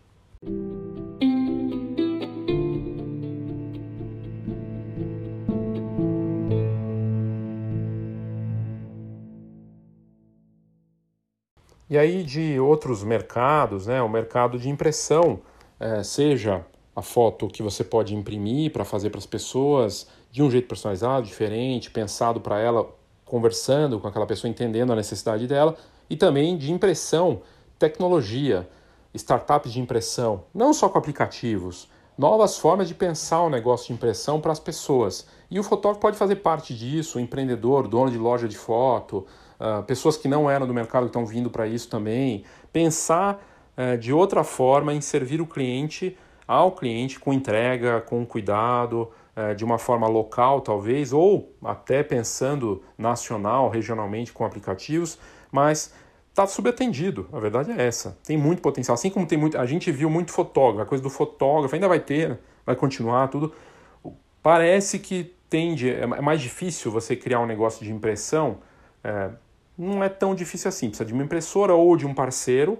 E 11.94 11.96
aí 11.96 12.24
de 12.24 12.58
outros 12.58 13.04
mercados, 13.04 13.86
né, 13.86 14.02
o 14.02 14.08
mercado 14.08 14.58
de 14.58 14.68
impressão, 14.68 15.38
é, 15.78 16.02
seja 16.02 16.66
a 16.92 17.00
foto 17.00 17.46
que 17.46 17.62
você 17.62 17.84
pode 17.84 18.16
imprimir 18.16 18.72
para 18.72 18.84
fazer 18.84 19.10
para 19.10 19.20
as 19.20 19.26
pessoas 19.26 20.08
de 20.28 20.42
um 20.42 20.50
jeito 20.50 20.66
personalizado, 20.66 21.24
diferente, 21.24 21.92
pensado 21.92 22.40
para 22.40 22.58
ela 22.58 22.92
conversando 23.24 24.00
com 24.00 24.08
aquela 24.08 24.26
pessoa, 24.26 24.50
entendendo 24.50 24.92
a 24.92 24.96
necessidade 24.96 25.46
dela, 25.46 25.76
e 26.10 26.16
também 26.16 26.58
de 26.58 26.72
impressão, 26.72 27.42
tecnologia, 27.78 28.68
startups 29.14 29.72
de 29.72 29.78
impressão, 29.78 30.42
não 30.52 30.74
só 30.74 30.88
com 30.88 30.98
aplicativos, 30.98 31.88
novas 32.18 32.58
formas 32.58 32.88
de 32.88 32.94
pensar 32.96 33.42
o 33.42 33.50
negócio 33.50 33.86
de 33.86 33.92
impressão 33.92 34.40
para 34.40 34.50
as 34.50 34.58
pessoas. 34.58 35.28
E 35.48 35.60
o 35.60 35.62
fotógrafo 35.62 36.00
pode 36.00 36.16
fazer 36.16 36.36
parte 36.36 36.74
disso, 36.74 37.18
o 37.18 37.20
empreendedor, 37.20 37.86
dono 37.86 38.10
de 38.10 38.18
loja 38.18 38.48
de 38.48 38.58
foto, 38.58 39.24
uh, 39.64 39.82
pessoas 39.84 40.16
que 40.16 40.28
não 40.28 40.50
eram 40.50 40.66
do 40.66 40.74
mercado 40.74 41.06
estão 41.06 41.24
vindo 41.24 41.48
para 41.48 41.66
isso 41.66 41.88
também. 41.88 42.44
Pensar 42.72 43.42
uh, 43.76 43.96
de 43.96 44.12
outra 44.12 44.44
forma 44.44 44.92
em 44.92 45.00
servir 45.00 45.40
o 45.40 45.46
cliente 45.46 46.16
ao 46.46 46.72
cliente 46.72 47.18
com 47.18 47.32
entrega, 47.32 48.00
com 48.02 48.24
cuidado, 48.24 49.10
é, 49.36 49.54
de 49.54 49.64
uma 49.64 49.78
forma 49.78 50.06
local, 50.06 50.60
talvez, 50.60 51.12
ou 51.12 51.52
até 51.64 52.02
pensando 52.02 52.82
nacional, 52.96 53.68
regionalmente 53.68 54.32
com 54.32 54.44
aplicativos, 54.44 55.18
mas 55.50 55.92
está 56.30 56.46
subatendido. 56.46 57.28
A 57.32 57.40
verdade 57.40 57.72
é 57.72 57.84
essa. 57.84 58.16
Tem 58.24 58.36
muito 58.36 58.62
potencial. 58.62 58.94
Assim 58.94 59.10
como 59.10 59.26
tem 59.26 59.36
muito. 59.38 59.58
A 59.58 59.66
gente 59.66 59.90
viu 59.90 60.08
muito 60.08 60.30
fotógrafo, 60.30 60.82
a 60.82 60.86
coisa 60.86 61.02
do 61.02 61.10
fotógrafo 61.10 61.74
ainda 61.74 61.88
vai 61.88 61.98
ter, 61.98 62.28
né? 62.28 62.38
vai 62.64 62.76
continuar 62.76 63.28
tudo. 63.28 63.52
Parece 64.42 64.98
que 64.98 65.34
tende. 65.48 65.90
É, 65.90 66.02
é 66.02 66.20
mais 66.20 66.40
difícil 66.40 66.92
você 66.92 67.16
criar 67.16 67.40
um 67.40 67.46
negócio 67.46 67.84
de 67.84 67.92
impressão. 67.92 68.58
É, 69.02 69.30
não 69.76 70.02
é 70.02 70.08
tão 70.08 70.34
difícil 70.34 70.68
assim. 70.68 70.88
Precisa 70.88 71.04
de 71.04 71.12
uma 71.12 71.22
impressora 71.22 71.74
ou 71.74 71.96
de 71.96 72.06
um 72.06 72.14
parceiro 72.14 72.78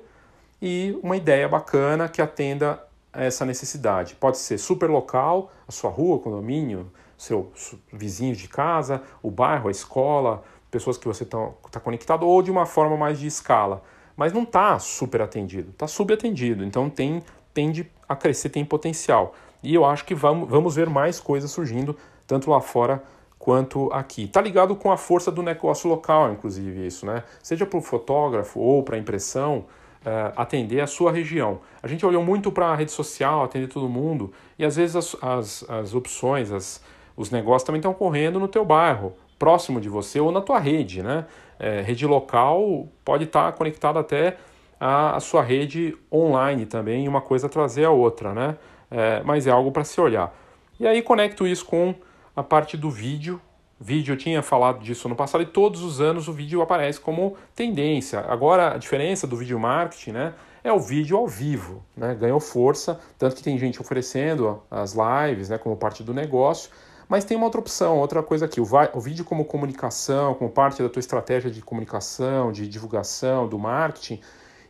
e 0.60 0.98
uma 1.02 1.16
ideia 1.16 1.48
bacana 1.48 2.08
que 2.08 2.22
atenda 2.22 2.82
essa 3.12 3.44
necessidade. 3.44 4.14
Pode 4.14 4.38
ser 4.38 4.58
super 4.58 4.90
local, 4.90 5.52
a 5.68 5.72
sua 5.72 5.90
rua, 5.90 6.18
condomínio, 6.18 6.90
seu 7.16 7.52
vizinho 7.92 8.34
de 8.34 8.48
casa, 8.48 9.02
o 9.22 9.30
bairro, 9.30 9.68
a 9.68 9.70
escola, 9.70 10.42
pessoas 10.70 10.98
que 10.98 11.06
você 11.06 11.22
está 11.22 11.50
tá 11.70 11.80
conectado, 11.80 12.26
ou 12.26 12.42
de 12.42 12.50
uma 12.50 12.66
forma 12.66 12.96
mais 12.96 13.18
de 13.18 13.26
escala. 13.26 13.82
Mas 14.16 14.32
não 14.32 14.42
está 14.42 14.78
super 14.78 15.22
atendido, 15.22 15.70
está 15.70 15.86
subatendido. 15.86 16.64
Então 16.64 16.88
tem, 16.90 17.22
tende 17.52 17.90
a 18.08 18.16
crescer, 18.16 18.48
tem 18.48 18.64
potencial. 18.64 19.34
E 19.62 19.74
eu 19.74 19.84
acho 19.84 20.04
que 20.04 20.14
vamos, 20.14 20.48
vamos 20.48 20.74
ver 20.76 20.88
mais 20.88 21.18
coisas 21.18 21.50
surgindo, 21.50 21.96
tanto 22.26 22.50
lá 22.50 22.60
fora 22.60 23.02
quanto 23.44 23.92
aqui. 23.92 24.24
Está 24.24 24.40
ligado 24.40 24.74
com 24.74 24.90
a 24.90 24.96
força 24.96 25.30
do 25.30 25.42
negócio 25.42 25.86
local, 25.86 26.32
inclusive, 26.32 26.86
isso, 26.86 27.04
né? 27.04 27.22
Seja 27.42 27.66
para 27.66 27.78
o 27.78 27.82
fotógrafo 27.82 28.58
ou 28.58 28.82
para 28.82 28.96
a 28.96 28.98
impressão, 28.98 29.66
uh, 30.00 30.32
atender 30.34 30.80
a 30.80 30.86
sua 30.86 31.12
região. 31.12 31.60
A 31.82 31.86
gente 31.86 32.06
olhou 32.06 32.24
muito 32.24 32.50
para 32.50 32.68
a 32.68 32.74
rede 32.74 32.90
social, 32.90 33.44
atender 33.44 33.68
todo 33.68 33.86
mundo, 33.86 34.32
e 34.58 34.64
às 34.64 34.76
vezes 34.76 34.96
as, 34.96 35.14
as, 35.22 35.68
as 35.68 35.94
opções, 35.94 36.50
as, 36.50 36.82
os 37.14 37.30
negócios 37.30 37.64
também 37.64 37.80
estão 37.80 37.92
ocorrendo 37.92 38.40
no 38.40 38.48
teu 38.48 38.64
bairro, 38.64 39.12
próximo 39.38 39.78
de 39.78 39.90
você 39.90 40.18
ou 40.18 40.32
na 40.32 40.40
tua 40.40 40.58
rede, 40.58 41.02
né? 41.02 41.26
É, 41.58 41.82
rede 41.82 42.06
local 42.06 42.88
pode 43.04 43.24
estar 43.24 43.52
tá 43.52 43.58
conectada 43.58 44.00
até 44.00 44.38
à, 44.80 45.20
sua 45.20 45.42
rede 45.42 45.94
online 46.10 46.64
também, 46.64 47.06
uma 47.06 47.20
coisa 47.20 47.46
trazer 47.46 47.84
a 47.84 47.90
outra, 47.90 48.32
né? 48.32 48.56
É, 48.90 49.22
mas 49.22 49.46
é 49.46 49.50
algo 49.50 49.70
para 49.70 49.84
se 49.84 50.00
olhar. 50.00 50.34
E 50.80 50.86
aí 50.86 51.02
conecto 51.02 51.46
isso 51.46 51.66
com 51.66 51.94
a 52.34 52.42
parte 52.42 52.76
do 52.76 52.90
vídeo, 52.90 53.40
Vídeo, 53.80 54.12
eu 54.12 54.16
tinha 54.16 54.40
falado 54.40 54.78
disso 54.78 55.08
no 55.08 55.16
passado 55.16 55.42
e 55.42 55.46
todos 55.46 55.82
os 55.82 56.00
anos 56.00 56.28
o 56.28 56.32
vídeo 56.32 56.62
aparece 56.62 57.00
como 57.00 57.36
tendência. 57.56 58.20
Agora 58.20 58.72
a 58.72 58.78
diferença 58.78 59.26
do 59.26 59.36
vídeo 59.36 59.58
marketing, 59.58 60.12
né, 60.12 60.34
é 60.62 60.72
o 60.72 60.78
vídeo 60.78 61.16
ao 61.16 61.26
vivo, 61.26 61.82
né, 61.96 62.14
ganhou 62.14 62.38
força, 62.38 63.00
tanto 63.18 63.34
que 63.34 63.42
tem 63.42 63.58
gente 63.58 63.80
oferecendo 63.80 64.62
as 64.70 64.94
lives, 64.94 65.48
né, 65.48 65.58
como 65.58 65.76
parte 65.76 66.04
do 66.04 66.14
negócio, 66.14 66.70
mas 67.08 67.24
tem 67.24 67.36
uma 67.36 67.46
outra 67.46 67.60
opção, 67.60 67.98
outra 67.98 68.22
coisa 68.22 68.46
aqui, 68.46 68.60
o, 68.60 68.66
o 68.94 69.00
vídeo 69.00 69.24
como 69.24 69.44
comunicação, 69.44 70.34
como 70.34 70.48
parte 70.48 70.80
da 70.80 70.88
tua 70.88 71.00
estratégia 71.00 71.50
de 71.50 71.60
comunicação, 71.60 72.52
de 72.52 72.68
divulgação, 72.68 73.48
do 73.48 73.58
marketing, 73.58 74.20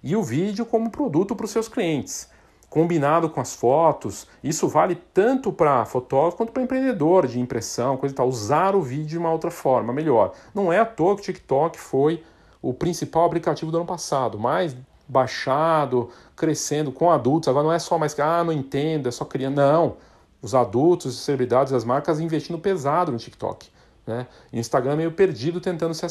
e 0.02 0.16
o 0.16 0.22
vídeo 0.22 0.64
como 0.64 0.90
produto 0.90 1.36
para 1.36 1.44
os 1.44 1.50
seus 1.50 1.68
clientes 1.68 2.28
combinado 2.74 3.30
com 3.30 3.40
as 3.40 3.54
fotos. 3.54 4.26
Isso 4.42 4.66
vale 4.66 4.96
tanto 4.96 5.52
para 5.52 5.84
fotógrafo 5.84 6.36
quanto 6.36 6.50
para 6.50 6.60
empreendedor 6.60 7.28
de 7.28 7.38
impressão, 7.38 7.96
coisa 7.96 8.12
e 8.12 8.16
tal. 8.16 8.26
Usar 8.26 8.74
o 8.74 8.82
vídeo 8.82 9.06
de 9.06 9.18
uma 9.18 9.30
outra 9.30 9.48
forma, 9.48 9.92
melhor. 9.92 10.32
Não 10.52 10.72
é 10.72 10.80
à 10.80 10.84
toa 10.84 11.14
que 11.14 11.22
o 11.22 11.24
TikTok 11.24 11.78
foi 11.78 12.24
o 12.60 12.74
principal 12.74 13.26
aplicativo 13.26 13.70
do 13.70 13.76
ano 13.76 13.86
passado, 13.86 14.40
mais 14.40 14.76
baixado, 15.06 16.10
crescendo 16.34 16.90
com 16.90 17.12
adultos. 17.12 17.48
Agora 17.48 17.64
não 17.64 17.72
é 17.72 17.78
só 17.78 17.96
mais 17.96 18.12
que, 18.12 18.20
ah, 18.20 18.42
não 18.42 18.52
entendo, 18.52 19.08
é 19.08 19.12
só 19.12 19.24
criança. 19.24 19.54
Não. 19.54 19.96
Os 20.42 20.52
adultos, 20.52 21.14
as 21.14 21.22
celebridades, 21.22 21.72
as 21.72 21.84
marcas 21.84 22.18
investindo 22.18 22.58
pesado 22.58 23.12
no 23.12 23.18
TikTok. 23.18 23.68
Né? 24.04 24.26
E 24.52 24.56
o 24.56 24.60
Instagram 24.60 24.94
é 24.94 24.96
meio 24.96 25.12
perdido 25.12 25.60
tentando 25.60 25.94
se 25.94 26.04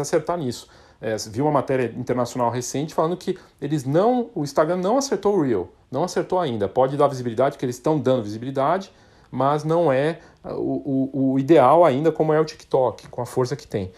acertar 0.00 0.38
nisso. 0.38 0.68
É, 1.02 1.16
vi 1.16 1.42
uma 1.42 1.50
matéria 1.50 1.92
internacional 1.96 2.48
recente 2.48 2.94
falando 2.94 3.16
que 3.16 3.36
eles 3.60 3.84
não, 3.84 4.30
o 4.36 4.44
Instagram 4.44 4.76
não 4.76 4.96
acertou 4.96 5.36
o 5.36 5.42
Real, 5.42 5.68
não 5.90 6.04
acertou 6.04 6.38
ainda. 6.38 6.68
Pode 6.68 6.96
dar 6.96 7.08
visibilidade, 7.08 7.58
que 7.58 7.64
eles 7.64 7.74
estão 7.74 7.98
dando 7.98 8.22
visibilidade, 8.22 8.92
mas 9.28 9.64
não 9.64 9.92
é 9.92 10.20
o, 10.44 11.10
o, 11.12 11.32
o, 11.32 11.38
ideal 11.40 11.84
ainda 11.84 12.12
como 12.12 12.32
é 12.32 12.40
o 12.40 12.44
TikTok, 12.44 13.08
com 13.08 13.20
a 13.20 13.26
força 13.26 13.56
que 13.56 13.66
tem. 13.66 13.90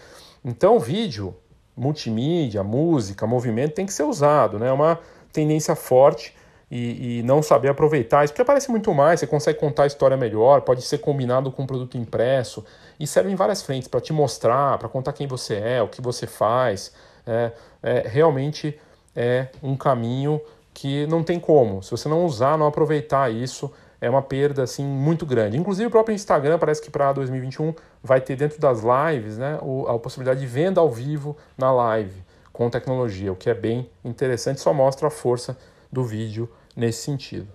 Então, 0.43 0.79
vídeo, 0.79 1.35
multimídia, 1.77 2.63
música, 2.63 3.27
movimento 3.27 3.73
tem 3.73 3.85
que 3.85 3.93
ser 3.93 4.03
usado, 4.03 4.57
né? 4.57 4.69
É 4.69 4.71
uma 4.71 4.99
tendência 5.31 5.75
forte 5.75 6.33
e, 6.69 7.19
e, 7.19 7.23
não 7.23 7.43
saber 7.43 7.69
aproveitar 7.69 8.23
isso, 8.23 8.33
porque 8.33 8.41
aparece 8.41 8.71
muito 8.71 8.93
mais, 8.93 9.19
você 9.19 9.27
consegue 9.27 9.59
contar 9.59 9.83
a 9.83 9.87
história 9.87 10.17
melhor, 10.17 10.61
pode 10.61 10.81
ser 10.81 10.97
combinado 10.97 11.51
com 11.51 11.63
um 11.63 11.67
produto 11.67 11.97
impresso 11.97 12.65
e 12.99 13.05
serve 13.05 13.31
em 13.31 13.35
várias 13.35 13.61
frentes 13.61 13.87
para 13.87 14.01
te 14.01 14.11
mostrar, 14.11 14.77
para 14.77 14.89
contar 14.89 15.13
quem 15.13 15.27
você 15.27 15.55
é, 15.55 15.81
o 15.81 15.87
que 15.87 16.01
você 16.01 16.25
faz. 16.25 16.91
É, 17.25 17.51
é, 17.83 18.07
realmente 18.07 18.79
é 19.15 19.47
um 19.61 19.75
caminho 19.75 20.41
que 20.73 21.05
não 21.07 21.23
tem 21.23 21.39
como. 21.39 21.83
Se 21.83 21.91
você 21.91 22.09
não 22.09 22.25
usar, 22.25 22.57
não 22.57 22.65
aproveitar 22.65 23.31
isso, 23.31 23.71
é 24.01 24.09
uma 24.09 24.21
perda 24.21 24.63
assim 24.63 24.83
muito 24.83 25.25
grande. 25.25 25.57
Inclusive 25.57 25.87
o 25.87 25.91
próprio 25.91 26.13
Instagram 26.13 26.57
parece 26.57 26.81
que 26.81 26.89
para 26.89 27.13
2021 27.13 27.73
vai 28.03 28.19
ter 28.19 28.35
dentro 28.35 28.59
das 28.59 28.81
lives, 28.81 29.37
né, 29.37 29.59
a 29.87 29.99
possibilidade 29.99 30.39
de 30.39 30.47
venda 30.47 30.81
ao 30.81 30.89
vivo 30.89 31.37
na 31.57 31.71
live 31.71 32.25
com 32.51 32.69
tecnologia, 32.69 33.33
o 33.33 33.35
que 33.35 33.49
é 33.49 33.53
bem 33.53 33.89
interessante, 34.03 34.61
só 34.61 34.73
mostra 34.73 35.09
a 35.09 35.11
força 35.11 35.57
do 35.95 36.03
vídeo 36.03 36.49
nesse 36.75 37.01
sentido. 37.03 37.47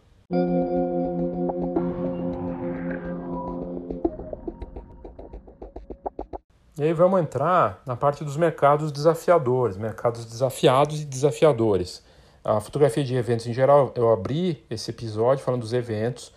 E 6.79 6.83
aí 6.83 6.94
vamos 6.94 7.20
entrar 7.20 7.83
na 7.85 7.94
parte 7.94 8.24
dos 8.24 8.38
mercados 8.38 8.90
desafiadores, 8.90 9.76
mercados 9.76 10.24
desafiados 10.24 11.03
e 11.03 11.05
desafiadores. 11.05 12.03
A 12.42 12.59
fotografia 12.59 13.05
de 13.05 13.14
eventos 13.14 13.46
em 13.46 13.53
geral, 13.53 13.92
eu 13.94 14.11
abri 14.11 14.64
esse 14.70 14.90
episódio 14.90 15.44
falando 15.44 15.61
dos 15.61 15.74
eventos 15.74 16.33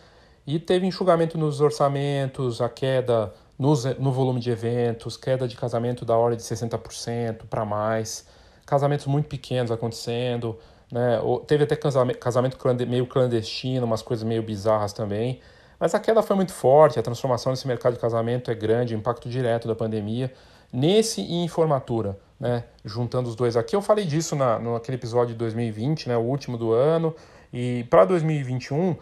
e 0.46 0.60
teve 0.60 0.86
enxugamento 0.86 1.38
nos 1.38 1.62
orçamentos, 1.62 2.60
a 2.60 2.68
queda 2.68 3.34
nos, 3.58 3.86
no 3.98 4.12
volume 4.12 4.42
de 4.42 4.52
eventos, 4.52 5.16
queda 5.16 5.48
de 5.48 5.56
casamento 5.56 6.04
da 6.04 6.18
ordem 6.18 6.36
de 6.36 6.44
60% 6.44 7.46
para 7.50 7.64
mais, 7.64 8.28
casamentos 8.66 9.06
muito 9.06 9.30
pequenos 9.30 9.72
acontecendo, 9.72 10.60
né? 10.94 11.20
Teve 11.48 11.64
até 11.64 11.76
casamento 11.76 12.56
meio 12.88 13.08
clandestino, 13.08 13.84
umas 13.84 14.04
coisas 14.04 14.24
meio 14.24 14.44
bizarras 14.44 14.94
também. 14.94 15.40
Mas 15.80 15.96
a 15.96 16.00
queda 16.00 16.22
foi 16.22 16.36
muito 16.36 16.54
forte, 16.54 17.00
a 17.00 17.02
transformação 17.02 17.52
nesse 17.52 17.68
mercado 17.68 17.94
de 17.94 18.00
casamento 18.00 18.52
é 18.52 18.54
grande, 18.54 18.94
o 18.94 18.98
impacto 19.00 19.28
direto 19.28 19.68
da 19.68 19.74
pandemia. 19.74 20.32
Nesse 20.72 21.20
e 21.20 21.34
em 21.34 21.48
formatura, 21.48 22.20
né? 22.40 22.64
juntando 22.86 23.28
os 23.28 23.36
dois 23.36 23.58
aqui, 23.58 23.76
eu 23.76 23.82
falei 23.82 24.06
disso 24.06 24.36
na, 24.36 24.60
naquele 24.60 24.98
episódio 24.98 25.34
de 25.34 25.40
2020, 25.40 26.10
né? 26.10 26.16
o 26.16 26.22
último 26.22 26.60
do 26.60 26.74
ano, 26.74 27.16
e 27.52 27.86
para 27.90 28.06
2021, 28.06 28.96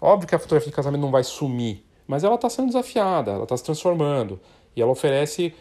óbvio 0.00 0.26
que 0.26 0.34
a 0.34 0.38
fotografia 0.38 0.70
de 0.70 0.76
casamento 0.76 1.02
não 1.02 1.10
vai 1.10 1.24
sumir, 1.24 1.84
mas 2.06 2.24
ela 2.24 2.36
está 2.36 2.48
sendo 2.48 2.68
desafiada, 2.68 3.32
ela 3.32 3.44
está 3.44 3.56
se 3.56 3.64
transformando, 3.64 4.40
e 4.74 4.80
ela 4.80 4.90
oferece 4.90 5.54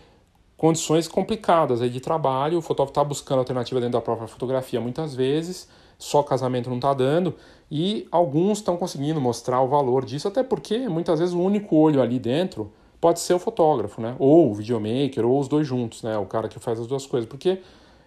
condições 0.63 1.10
complicadas 1.10 1.82
aí 1.82 1.89
de 1.89 1.99
trabalho, 1.99 2.58
o 2.58 2.62
fotógrafo 2.62 2.91
está 2.91 3.04
buscando 3.04 3.39
alternativa 3.39 3.82
dentro 3.82 3.99
da 3.99 4.02
própria 4.02 4.30
fotografia 4.30 4.80
muitas 4.80 5.13
vezes, 5.13 5.67
só 5.99 6.23
casamento 6.23 6.69
não 6.69 6.78
está 6.78 6.93
dando, 6.93 7.36
e 7.69 8.08
alguns 8.10 8.60
estão 8.60 8.78
conseguindo 8.78 9.19
mostrar 9.19 9.60
o 9.60 9.67
valor 9.67 10.06
disso, 10.06 10.26
até 10.26 10.41
porque 10.41 10.88
muitas 10.88 11.19
vezes 11.19 11.36
o 11.36 11.41
único 11.41 11.76
olho 11.76 12.02
ali 12.02 12.17
dentro 12.17 12.71
pode 13.02 13.19
ser 13.19 13.34
o 13.34 13.39
fotógrafo, 13.39 13.99
né? 13.99 14.15
Ou 14.17 14.52
o 14.52 14.54
videomaker, 14.54 15.26
ou 15.26 15.38
os 15.38 15.49
dois 15.49 15.67
juntos, 15.67 16.02
né? 16.02 16.17
O 16.17 16.26
cara 16.26 16.47
que 16.47 16.58
faz 16.60 16.80
as 16.80 16.88
duas 16.88 17.06
coisas, 17.06 17.28
porque 17.28 17.60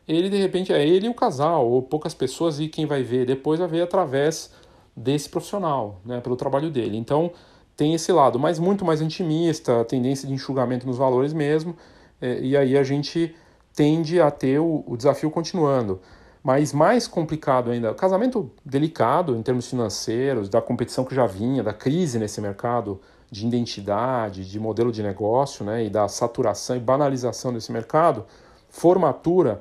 ele 0.08 0.30
de 0.30 0.38
repente 0.38 0.72
é 0.72 0.82
ele 0.82 1.08
e 1.08 1.10
o 1.10 1.14
casal, 1.14 1.70
ou 1.70 1.82
poucas 1.82 2.14
pessoas, 2.14 2.58
e 2.58 2.68
quem 2.68 2.86
vai 2.86 3.02
ver 3.02 3.26
depois 3.26 3.60
vai 3.60 3.68
ver 3.68 3.82
através 3.82 4.50
desse 4.96 5.28
profissional, 5.28 6.00
né? 6.06 6.22
Pelo 6.22 6.36
trabalho 6.36 6.70
dele. 6.70 6.96
Então 6.96 7.32
tem 7.76 7.92
esse 7.92 8.10
lado, 8.12 8.38
mas 8.38 8.58
muito 8.58 8.82
mais 8.82 9.02
intimista, 9.02 9.84
tendência 9.84 10.26
de 10.26 10.32
enxugamento 10.32 10.86
nos 10.86 10.96
valores 10.96 11.34
mesmo, 11.34 11.76
e 12.20 12.56
aí 12.56 12.76
a 12.76 12.82
gente 12.82 13.34
tende 13.74 14.20
a 14.20 14.30
ter 14.30 14.58
o, 14.58 14.82
o 14.86 14.96
desafio 14.96 15.30
continuando. 15.30 16.00
Mas 16.42 16.72
mais 16.72 17.08
complicado 17.08 17.70
ainda, 17.70 17.92
casamento 17.92 18.50
delicado 18.64 19.36
em 19.36 19.42
termos 19.42 19.68
financeiros, 19.68 20.48
da 20.48 20.62
competição 20.62 21.04
que 21.04 21.14
já 21.14 21.26
vinha, 21.26 21.62
da 21.62 21.72
crise 21.72 22.18
nesse 22.18 22.40
mercado 22.40 23.00
de 23.30 23.46
identidade, 23.46 24.48
de 24.48 24.60
modelo 24.60 24.92
de 24.92 25.02
negócio, 25.02 25.64
né, 25.64 25.84
e 25.84 25.90
da 25.90 26.06
saturação 26.06 26.76
e 26.76 26.80
banalização 26.80 27.52
desse 27.52 27.72
mercado, 27.72 28.24
formatura 28.68 29.60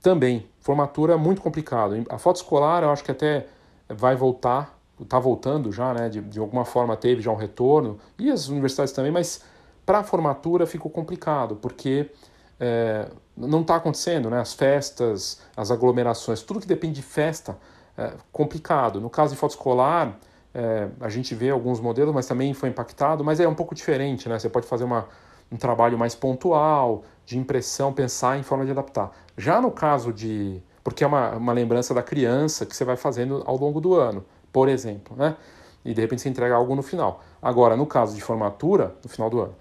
também. 0.00 0.46
Formatura 0.60 1.14
é 1.14 1.16
muito 1.16 1.42
complicado. 1.42 1.94
A 2.08 2.16
foto 2.16 2.36
escolar 2.36 2.84
eu 2.84 2.90
acho 2.90 3.02
que 3.02 3.10
até 3.10 3.48
vai 3.88 4.14
voltar, 4.14 4.78
está 5.00 5.18
voltando 5.18 5.72
já, 5.72 5.92
né, 5.92 6.08
de, 6.08 6.20
de 6.20 6.38
alguma 6.38 6.64
forma 6.64 6.96
teve 6.96 7.20
já 7.20 7.32
um 7.32 7.36
retorno, 7.36 7.98
e 8.18 8.30
as 8.30 8.48
universidades 8.48 8.92
também, 8.92 9.10
mas 9.10 9.42
para 9.84 9.98
a 9.98 10.04
formatura 10.04 10.66
ficou 10.66 10.90
complicado, 10.90 11.56
porque 11.56 12.10
é, 12.58 13.08
não 13.36 13.60
está 13.60 13.76
acontecendo, 13.76 14.30
né? 14.30 14.40
As 14.40 14.54
festas, 14.54 15.40
as 15.56 15.70
aglomerações, 15.70 16.42
tudo 16.42 16.60
que 16.60 16.66
depende 16.66 16.94
de 16.94 17.02
festa, 17.02 17.56
é 17.96 18.12
complicado. 18.32 19.00
No 19.00 19.10
caso 19.10 19.34
de 19.34 19.40
foto 19.40 19.50
escolar, 19.50 20.18
é, 20.54 20.88
a 21.00 21.08
gente 21.08 21.34
vê 21.34 21.50
alguns 21.50 21.80
modelos, 21.80 22.14
mas 22.14 22.26
também 22.26 22.54
foi 22.54 22.68
impactado, 22.68 23.24
mas 23.24 23.40
é 23.40 23.48
um 23.48 23.54
pouco 23.54 23.74
diferente, 23.74 24.28
né? 24.28 24.38
Você 24.38 24.48
pode 24.48 24.66
fazer 24.66 24.84
uma, 24.84 25.08
um 25.50 25.56
trabalho 25.56 25.98
mais 25.98 26.14
pontual, 26.14 27.02
de 27.26 27.38
impressão, 27.38 27.92
pensar 27.92 28.38
em 28.38 28.42
forma 28.42 28.64
de 28.64 28.70
adaptar. 28.70 29.10
Já 29.36 29.60
no 29.60 29.70
caso 29.70 30.12
de. 30.12 30.62
Porque 30.82 31.02
é 31.02 31.06
uma, 31.06 31.30
uma 31.32 31.52
lembrança 31.52 31.94
da 31.94 32.02
criança 32.02 32.66
que 32.66 32.76
você 32.76 32.84
vai 32.84 32.96
fazendo 32.96 33.42
ao 33.46 33.56
longo 33.56 33.80
do 33.80 33.94
ano, 33.94 34.24
por 34.52 34.68
exemplo, 34.68 35.16
né? 35.16 35.36
E 35.84 35.92
de 35.92 36.00
repente 36.00 36.22
você 36.22 36.28
entrega 36.28 36.54
algo 36.54 36.74
no 36.74 36.82
final. 36.82 37.22
Agora, 37.42 37.76
no 37.76 37.86
caso 37.86 38.14
de 38.14 38.20
formatura, 38.20 38.94
no 39.02 39.08
final 39.08 39.28
do 39.28 39.40
ano, 39.40 39.54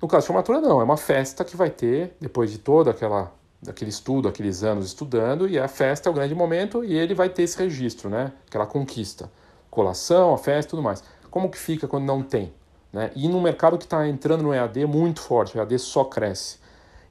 no 0.00 0.06
caso 0.06 0.22
de 0.22 0.26
formatura, 0.28 0.60
não, 0.60 0.80
é 0.80 0.84
uma 0.84 0.96
festa 0.96 1.44
que 1.44 1.56
vai 1.56 1.70
ter, 1.70 2.16
depois 2.20 2.50
de 2.50 2.58
todo 2.58 2.88
aquela, 2.88 3.32
aquele 3.66 3.90
estudo, 3.90 4.28
aqueles 4.28 4.62
anos 4.62 4.86
estudando, 4.86 5.48
e 5.48 5.58
a 5.58 5.66
festa 5.66 6.08
é 6.08 6.10
o 6.10 6.14
grande 6.14 6.34
momento 6.34 6.84
e 6.84 6.96
ele 6.96 7.14
vai 7.14 7.28
ter 7.28 7.42
esse 7.42 7.58
registro, 7.58 8.08
né? 8.08 8.32
aquela 8.46 8.66
conquista. 8.66 9.30
Colação, 9.70 10.32
a 10.32 10.38
festa 10.38 10.70
tudo 10.70 10.82
mais. 10.82 11.02
Como 11.30 11.50
que 11.50 11.58
fica 11.58 11.86
quando 11.88 12.04
não 12.04 12.22
tem? 12.22 12.52
Né? 12.92 13.10
E 13.14 13.28
num 13.28 13.40
mercado 13.40 13.76
que 13.76 13.84
está 13.84 14.06
entrando 14.08 14.42
no 14.42 14.54
EAD 14.54 14.86
muito 14.86 15.20
forte, 15.20 15.56
o 15.56 15.60
EAD 15.60 15.78
só 15.78 16.04
cresce. 16.04 16.58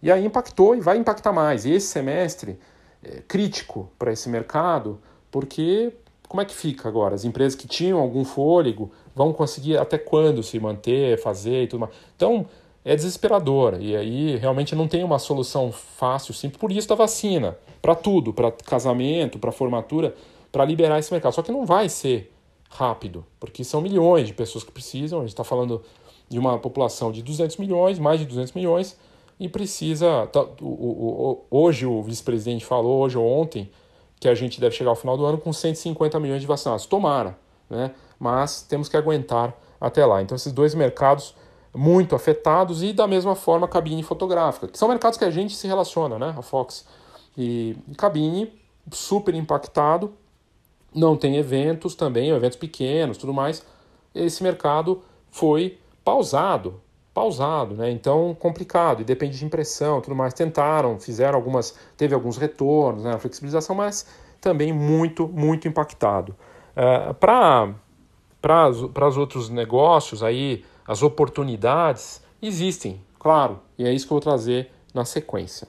E 0.01 0.11
aí 0.11 0.25
impactou 0.25 0.75
e 0.75 0.79
vai 0.79 0.97
impactar 0.97 1.33
mais. 1.33 1.65
E 1.65 1.71
esse 1.71 1.87
semestre 1.87 2.59
é 3.03 3.21
crítico 3.27 3.89
para 3.97 4.11
esse 4.11 4.29
mercado, 4.29 4.99
porque 5.29 5.93
como 6.27 6.41
é 6.41 6.45
que 6.45 6.53
fica 6.53 6.87
agora? 6.87 7.15
As 7.15 7.25
empresas 7.25 7.55
que 7.55 7.67
tinham 7.67 7.99
algum 7.99 8.25
fôlego 8.25 8.91
vão 9.15 9.31
conseguir 9.31 9.77
até 9.77 9.97
quando 9.97 10.43
se 10.43 10.59
manter, 10.59 11.19
fazer 11.19 11.63
e 11.63 11.67
tudo 11.67 11.81
mais. 11.81 11.93
Então, 12.15 12.45
é 12.87 12.95
desesperadora. 12.95 13.79
E 13.81 13.93
aí 13.97 14.37
realmente 14.37 14.73
não 14.73 14.87
tem 14.87 15.03
uma 15.03 15.19
solução 15.19 15.73
fácil, 15.73 16.33
simples. 16.33 16.57
Por 16.57 16.71
isso 16.71 16.87
da 16.87 16.95
vacina, 16.95 17.57
para 17.81 17.93
tudo, 17.93 18.33
para 18.33 18.49
casamento, 18.49 19.37
para 19.37 19.51
formatura, 19.51 20.15
para 20.53 20.63
liberar 20.63 20.97
esse 20.97 21.11
mercado. 21.11 21.33
Só 21.33 21.41
que 21.41 21.51
não 21.51 21.65
vai 21.65 21.89
ser 21.89 22.31
rápido, 22.69 23.25
porque 23.41 23.61
são 23.65 23.81
milhões 23.81 24.27
de 24.27 24.33
pessoas 24.33 24.63
que 24.63 24.71
precisam. 24.71 25.19
A 25.19 25.21
gente 25.23 25.31
está 25.31 25.43
falando 25.43 25.83
de 26.29 26.39
uma 26.39 26.57
população 26.57 27.11
de 27.11 27.21
200 27.21 27.57
milhões, 27.57 27.99
mais 27.99 28.21
de 28.21 28.25
200 28.25 28.53
milhões, 28.53 28.97
e 29.37 29.49
precisa. 29.49 30.29
Hoje 31.51 31.85
o 31.85 32.01
vice-presidente 32.01 32.65
falou, 32.65 33.01
hoje 33.01 33.17
ou 33.17 33.27
ontem, 33.27 33.69
que 34.17 34.29
a 34.29 34.33
gente 34.33 34.61
deve 34.61 34.73
chegar 34.73 34.91
ao 34.91 34.95
final 34.95 35.17
do 35.17 35.25
ano 35.25 35.37
com 35.37 35.51
150 35.51 36.17
milhões 36.21 36.39
de 36.39 36.47
vacinados. 36.47 36.85
Tomara, 36.85 37.37
né? 37.69 37.91
mas 38.17 38.61
temos 38.61 38.87
que 38.87 38.95
aguentar 38.95 39.53
até 39.79 40.05
lá. 40.05 40.21
Então, 40.21 40.37
esses 40.37 40.53
dois 40.53 40.73
mercados 40.73 41.35
muito 41.77 42.15
afetados 42.15 42.81
e 42.81 42.91
da 42.91 43.07
mesma 43.07 43.35
forma 43.35 43.67
cabine 43.67 44.01
fotográfica, 44.01 44.67
que 44.67 44.77
são 44.77 44.87
mercados 44.87 45.17
que 45.17 45.23
a 45.23 45.29
gente 45.29 45.55
se 45.55 45.67
relaciona, 45.67 46.17
né? 46.17 46.33
A 46.35 46.41
Fox 46.41 46.85
e, 47.37 47.77
cabine 47.97 48.51
super 48.91 49.35
impactado, 49.35 50.13
não 50.93 51.15
tem 51.15 51.37
eventos 51.37 51.93
também, 51.93 52.29
eventos 52.29 52.57
pequenos, 52.57 53.17
tudo 53.17 53.33
mais. 53.33 53.63
Esse 54.15 54.41
mercado 54.41 55.03
foi 55.29 55.77
pausado, 56.03 56.81
pausado, 57.13 57.75
né? 57.75 57.91
Então 57.91 58.35
complicado 58.39 59.01
e 59.01 59.03
depende 59.03 59.37
de 59.37 59.45
impressão, 59.45 60.01
tudo 60.01 60.15
mais. 60.15 60.33
Tentaram, 60.33 60.99
fizeram 60.99 61.35
algumas, 61.35 61.77
teve 61.95 62.15
alguns 62.15 62.37
retornos, 62.37 63.03
né? 63.03 63.19
Flexibilização, 63.19 63.75
mas 63.75 64.07
também 64.41 64.73
muito, 64.73 65.27
muito 65.27 65.67
impactado. 65.67 66.35
Uh, 66.75 67.13
para 67.13 67.73
para 68.41 69.07
os 69.07 69.17
outros 69.17 69.49
negócios 69.49 70.23
aí 70.23 70.63
as 70.87 71.03
oportunidades 71.03 72.23
existem, 72.41 73.01
claro, 73.19 73.59
e 73.77 73.85
é 73.85 73.91
isso 73.91 74.07
que 74.07 74.13
eu 74.13 74.15
vou 74.15 74.21
trazer 74.21 74.71
na 74.93 75.03
sequência. 75.03 75.67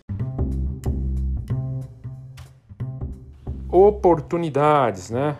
Oportunidades, 3.68 5.10
né? 5.10 5.36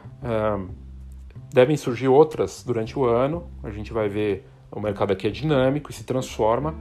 Devem 1.52 1.76
surgir 1.76 2.08
outras 2.08 2.64
durante 2.64 2.98
o 2.98 3.04
ano. 3.04 3.48
A 3.62 3.70
gente 3.70 3.92
vai 3.92 4.08
ver 4.08 4.44
o 4.72 4.80
mercado 4.80 5.12
aqui 5.12 5.28
é 5.28 5.30
dinâmico 5.30 5.92
e 5.92 5.94
se 5.94 6.02
transforma. 6.02 6.74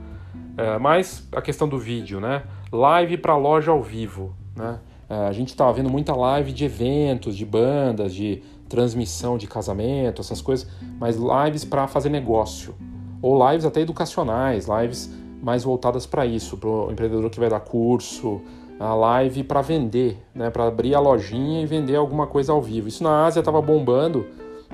É, 0.56 0.76
mas 0.76 1.26
a 1.30 1.40
questão 1.40 1.68
do 1.68 1.78
vídeo, 1.78 2.18
né? 2.18 2.42
Live 2.72 3.16
para 3.18 3.36
loja 3.36 3.70
ao 3.70 3.80
vivo, 3.80 4.34
né? 4.56 4.80
É, 5.08 5.26
a 5.26 5.32
gente 5.32 5.48
estava 5.48 5.72
vendo 5.72 5.88
muita 5.88 6.14
live 6.14 6.52
de 6.52 6.64
eventos, 6.64 7.36
de 7.36 7.44
bandas, 7.44 8.14
de 8.14 8.42
transmissão 8.68 9.38
de 9.38 9.46
casamento, 9.46 10.20
essas 10.20 10.42
coisas, 10.42 10.68
mas 11.00 11.16
lives 11.16 11.64
para 11.64 11.86
fazer 11.86 12.10
negócio. 12.10 12.74
Ou 13.22 13.50
lives 13.50 13.64
até 13.64 13.80
educacionais, 13.80 14.66
lives 14.68 15.10
mais 15.42 15.64
voltadas 15.64 16.04
para 16.04 16.26
isso, 16.26 16.56
para 16.56 16.68
o 16.68 16.92
empreendedor 16.92 17.30
que 17.30 17.40
vai 17.40 17.48
dar 17.48 17.60
curso, 17.60 18.42
a 18.78 18.94
live 18.94 19.42
para 19.42 19.60
vender, 19.60 20.18
né, 20.34 20.50
para 20.50 20.66
abrir 20.66 20.94
a 20.94 21.00
lojinha 21.00 21.62
e 21.62 21.66
vender 21.66 21.96
alguma 21.96 22.26
coisa 22.26 22.52
ao 22.52 22.62
vivo. 22.62 22.88
Isso 22.88 23.02
na 23.02 23.24
Ásia 23.24 23.40
estava 23.40 23.60
bombando 23.60 24.26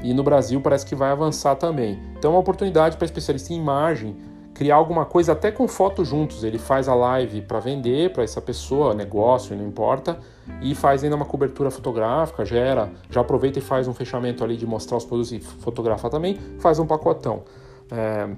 e 0.02 0.12
no 0.12 0.22
Brasil 0.22 0.60
parece 0.60 0.84
que 0.84 0.94
vai 0.94 1.10
avançar 1.10 1.54
também. 1.56 1.98
Então 2.18 2.32
é 2.32 2.34
uma 2.34 2.40
oportunidade 2.40 2.96
para 2.96 3.04
especialista 3.04 3.52
em 3.52 3.56
imagem 3.56 4.16
criar 4.54 4.76
alguma 4.76 5.04
coisa 5.04 5.32
até 5.32 5.50
com 5.50 5.66
fotos 5.66 6.08
juntos. 6.08 6.44
Ele 6.44 6.58
faz 6.58 6.88
a 6.88 6.94
live 6.94 7.42
para 7.42 7.58
vender 7.58 8.12
para 8.12 8.22
essa 8.22 8.40
pessoa, 8.40 8.94
negócio, 8.94 9.56
não 9.56 9.66
importa, 9.66 10.18
e 10.62 10.74
faz 10.74 11.02
ainda 11.02 11.16
uma 11.16 11.24
cobertura 11.24 11.70
fotográfica, 11.70 12.44
gera, 12.44 12.90
já 13.10 13.20
aproveita 13.20 13.58
e 13.58 13.62
faz 13.62 13.88
um 13.88 13.92
fechamento 13.92 14.44
ali 14.44 14.56
de 14.56 14.66
mostrar 14.66 14.96
os 14.96 15.04
produtos 15.04 15.32
e 15.32 15.40
fotografar 15.40 16.10
também, 16.10 16.38
faz 16.58 16.78
um 16.78 16.86
pacotão. 16.86 17.42
É... 17.90 18.28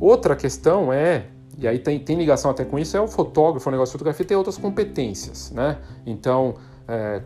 Outra 0.00 0.34
questão 0.34 0.92
é 0.92 1.26
e 1.58 1.68
aí 1.68 1.78
tem, 1.78 1.98
tem 2.00 2.16
ligação 2.16 2.50
até 2.50 2.64
com 2.64 2.78
isso, 2.78 2.96
é 2.96 3.00
o 3.00 3.06
fotógrafo, 3.06 3.68
o 3.68 3.72
negócio 3.72 3.92
de 3.92 3.98
fotografia 3.98 4.24
tem 4.24 4.36
outras 4.36 4.56
competências, 4.56 5.50
né? 5.50 5.78
Então, 6.06 6.54
é, 6.88 7.22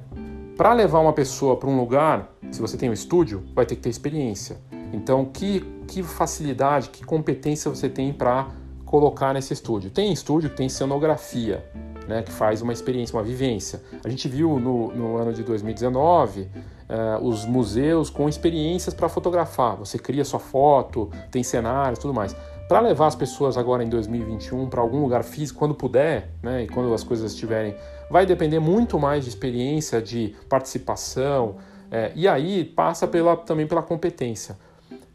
para 0.57 0.73
levar 0.73 1.01
uma 1.01 1.12
pessoa 1.12 1.57
para 1.57 1.69
um 1.69 1.77
lugar, 1.77 2.35
se 2.51 2.61
você 2.61 2.77
tem 2.77 2.91
um 2.91 2.93
estúdio, 2.93 3.45
vai 3.55 3.65
ter 3.65 3.77
que 3.77 3.83
ter 3.83 3.89
experiência. 3.89 4.59
Então, 4.93 5.25
que, 5.25 5.65
que 5.87 6.03
facilidade, 6.03 6.90
que 6.90 7.05
competência 7.05 7.70
você 7.70 7.88
tem 7.88 8.12
para 8.12 8.49
colocar 8.85 9.33
nesse 9.33 9.53
estúdio? 9.53 9.90
Tem 9.90 10.12
estúdio 10.12 10.51
que 10.51 10.57
tem 10.57 10.68
cenografia, 10.68 11.64
né, 12.07 12.22
que 12.22 12.33
faz 12.33 12.62
uma 12.62 12.72
experiência, 12.72 13.16
uma 13.16 13.22
vivência. 13.22 13.83
A 14.05 14.09
gente 14.09 14.29
viu 14.29 14.59
no, 14.59 14.92
no 14.92 15.16
ano 15.16 15.33
de 15.33 15.42
2019 15.42 16.42
uh, 16.42 16.49
eh, 16.88 17.18
os 17.20 17.44
museus 17.44 18.11
com 18.11 18.29
experiências 18.29 18.94
para 18.94 19.09
fotografar. 19.09 19.77
Você 19.77 19.99
cria 19.99 20.25
sua 20.25 20.38
foto, 20.38 21.11
tem 21.31 21.42
cenários, 21.42 21.99
tudo 21.99 22.14
mais. 22.14 22.35
Para 22.68 22.81
levar 22.81 23.07
as 23.07 23.14
pessoas 23.14 23.57
agora 23.57 23.83
em 23.83 23.88
2021 23.88 24.68
para 24.68 24.81
algum 24.81 25.01
lugar 25.01 25.22
físico, 25.22 25.59
quando 25.59 25.75
puder, 25.75 26.31
né, 26.42 26.64
e 26.64 26.68
quando 26.68 26.92
as 26.92 27.03
coisas 27.03 27.33
estiverem, 27.33 27.77
vai 28.11 28.27
depender 28.27 28.61
muito 28.61 28.99
mais 28.99 29.25
de 29.25 29.31
experiência, 29.31 30.01
de 30.01 30.35
participação, 30.49 31.57
é, 31.90 32.12
e 32.14 32.27
aí 32.27 32.64
passa 32.64 33.07
pela, 33.07 33.37
também 33.37 33.66
pela 33.66 33.83
competência 33.83 34.57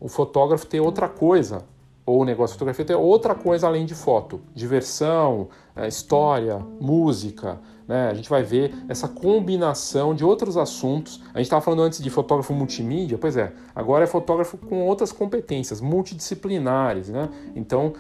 o 0.02 0.08
fotógrafo 0.08 0.66
ter 0.66 0.80
outra 0.80 1.08
coisa, 1.08 1.64
ou 2.04 2.22
o 2.22 2.26
negócio 2.26 2.56
de 2.56 2.58
fotografia 2.58 2.84
ter 2.84 2.96
outra 2.96 3.36
coisa 3.36 3.68
além 3.68 3.86
de 3.86 3.94
foto, 3.94 4.42
diversão, 4.56 5.48
é, 5.76 5.88
história, 5.88 6.58
música. 6.80 7.60
Né? 7.88 8.10
A 8.10 8.14
gente 8.16 8.28
vai 8.28 8.42
ver 8.42 8.74
essa 8.90 9.08
combinação 9.08 10.16
de 10.16 10.26
outros 10.26 10.58
assuntos. 10.58 11.22
A 11.34 11.38
gente 11.38 11.46
estava 11.46 11.62
falando 11.62 11.84
antes 11.84 12.02
de 12.02 12.10
fotógrafo 12.10 12.52
multimídia, 12.52 13.18
pois 13.20 13.38
é, 13.38 13.54
agora 13.76 14.04
é 14.04 14.08
fotógrafo 14.08 14.58
com 14.58 14.88
outras 14.88 15.12
competências 15.12 15.80
multidisciplinares. 15.80 17.10
Né? 17.10 17.30
Então, 17.56 17.94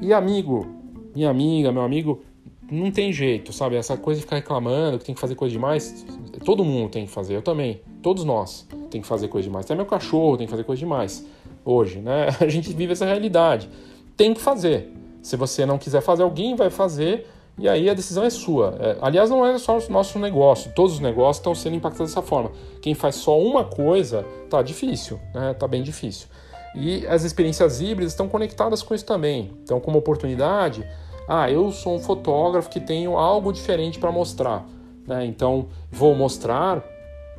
e 0.00 0.14
amigo, 0.14 0.66
minha 1.14 1.28
amiga, 1.28 1.70
meu 1.70 1.82
amigo, 1.82 2.22
não 2.70 2.90
tem 2.90 3.12
jeito, 3.12 3.52
sabe? 3.52 3.76
Essa 3.76 3.96
coisa 3.96 4.20
de 4.20 4.24
ficar 4.24 4.36
reclamando 4.36 4.98
que 4.98 5.04
tem 5.04 5.14
que 5.14 5.20
fazer 5.20 5.34
coisa 5.34 5.52
demais, 5.52 6.04
todo 6.44 6.64
mundo 6.64 6.90
tem 6.90 7.06
que 7.06 7.12
fazer, 7.12 7.36
eu 7.36 7.42
também, 7.42 7.80
todos 8.02 8.24
nós 8.24 8.66
tem 8.90 9.00
que 9.00 9.06
fazer 9.06 9.28
coisa 9.28 9.46
demais. 9.48 9.64
Até 9.66 9.74
meu 9.74 9.86
cachorro 9.86 10.36
tem 10.36 10.46
que 10.46 10.50
fazer 10.50 10.64
coisa 10.64 10.80
demais 10.80 11.26
hoje, 11.64 11.98
né? 11.98 12.28
A 12.40 12.48
gente 12.48 12.72
vive 12.72 12.92
essa 12.92 13.04
realidade. 13.04 13.68
Tem 14.16 14.32
que 14.32 14.40
fazer. 14.40 14.92
Se 15.22 15.36
você 15.36 15.64
não 15.64 15.78
quiser 15.78 16.00
fazer, 16.02 16.22
alguém 16.22 16.54
vai 16.54 16.70
fazer 16.70 17.26
e 17.56 17.68
aí 17.68 17.88
a 17.88 17.94
decisão 17.94 18.24
é 18.24 18.30
sua. 18.30 18.76
É, 18.80 18.98
aliás, 19.00 19.30
não 19.30 19.46
é 19.46 19.56
só 19.58 19.78
o 19.78 19.92
nosso 19.92 20.18
negócio, 20.18 20.72
todos 20.74 20.94
os 20.94 21.00
negócios 21.00 21.36
estão 21.36 21.54
sendo 21.54 21.76
impactados 21.76 22.12
dessa 22.12 22.26
forma. 22.26 22.50
Quem 22.82 22.94
faz 22.94 23.16
só 23.16 23.40
uma 23.40 23.64
coisa, 23.64 24.24
tá 24.50 24.60
difícil, 24.60 25.20
né? 25.32 25.54
Tá 25.54 25.68
bem 25.68 25.82
difícil. 25.82 26.26
E 26.74 27.06
as 27.06 27.22
experiências 27.22 27.80
híbridas 27.80 28.12
estão 28.12 28.28
conectadas 28.28 28.82
com 28.82 28.94
isso 28.94 29.04
também. 29.04 29.52
Então, 29.62 29.78
como 29.78 29.98
oportunidade, 29.98 30.84
ah, 31.28 31.50
eu 31.50 31.70
sou 31.72 31.94
um 31.94 31.98
fotógrafo 31.98 32.68
que 32.68 32.80
tenho 32.80 33.16
algo 33.16 33.52
diferente 33.52 33.98
para 33.98 34.12
mostrar. 34.12 34.66
Né? 35.06 35.26
Então, 35.26 35.66
vou 35.90 36.14
mostrar 36.14 36.84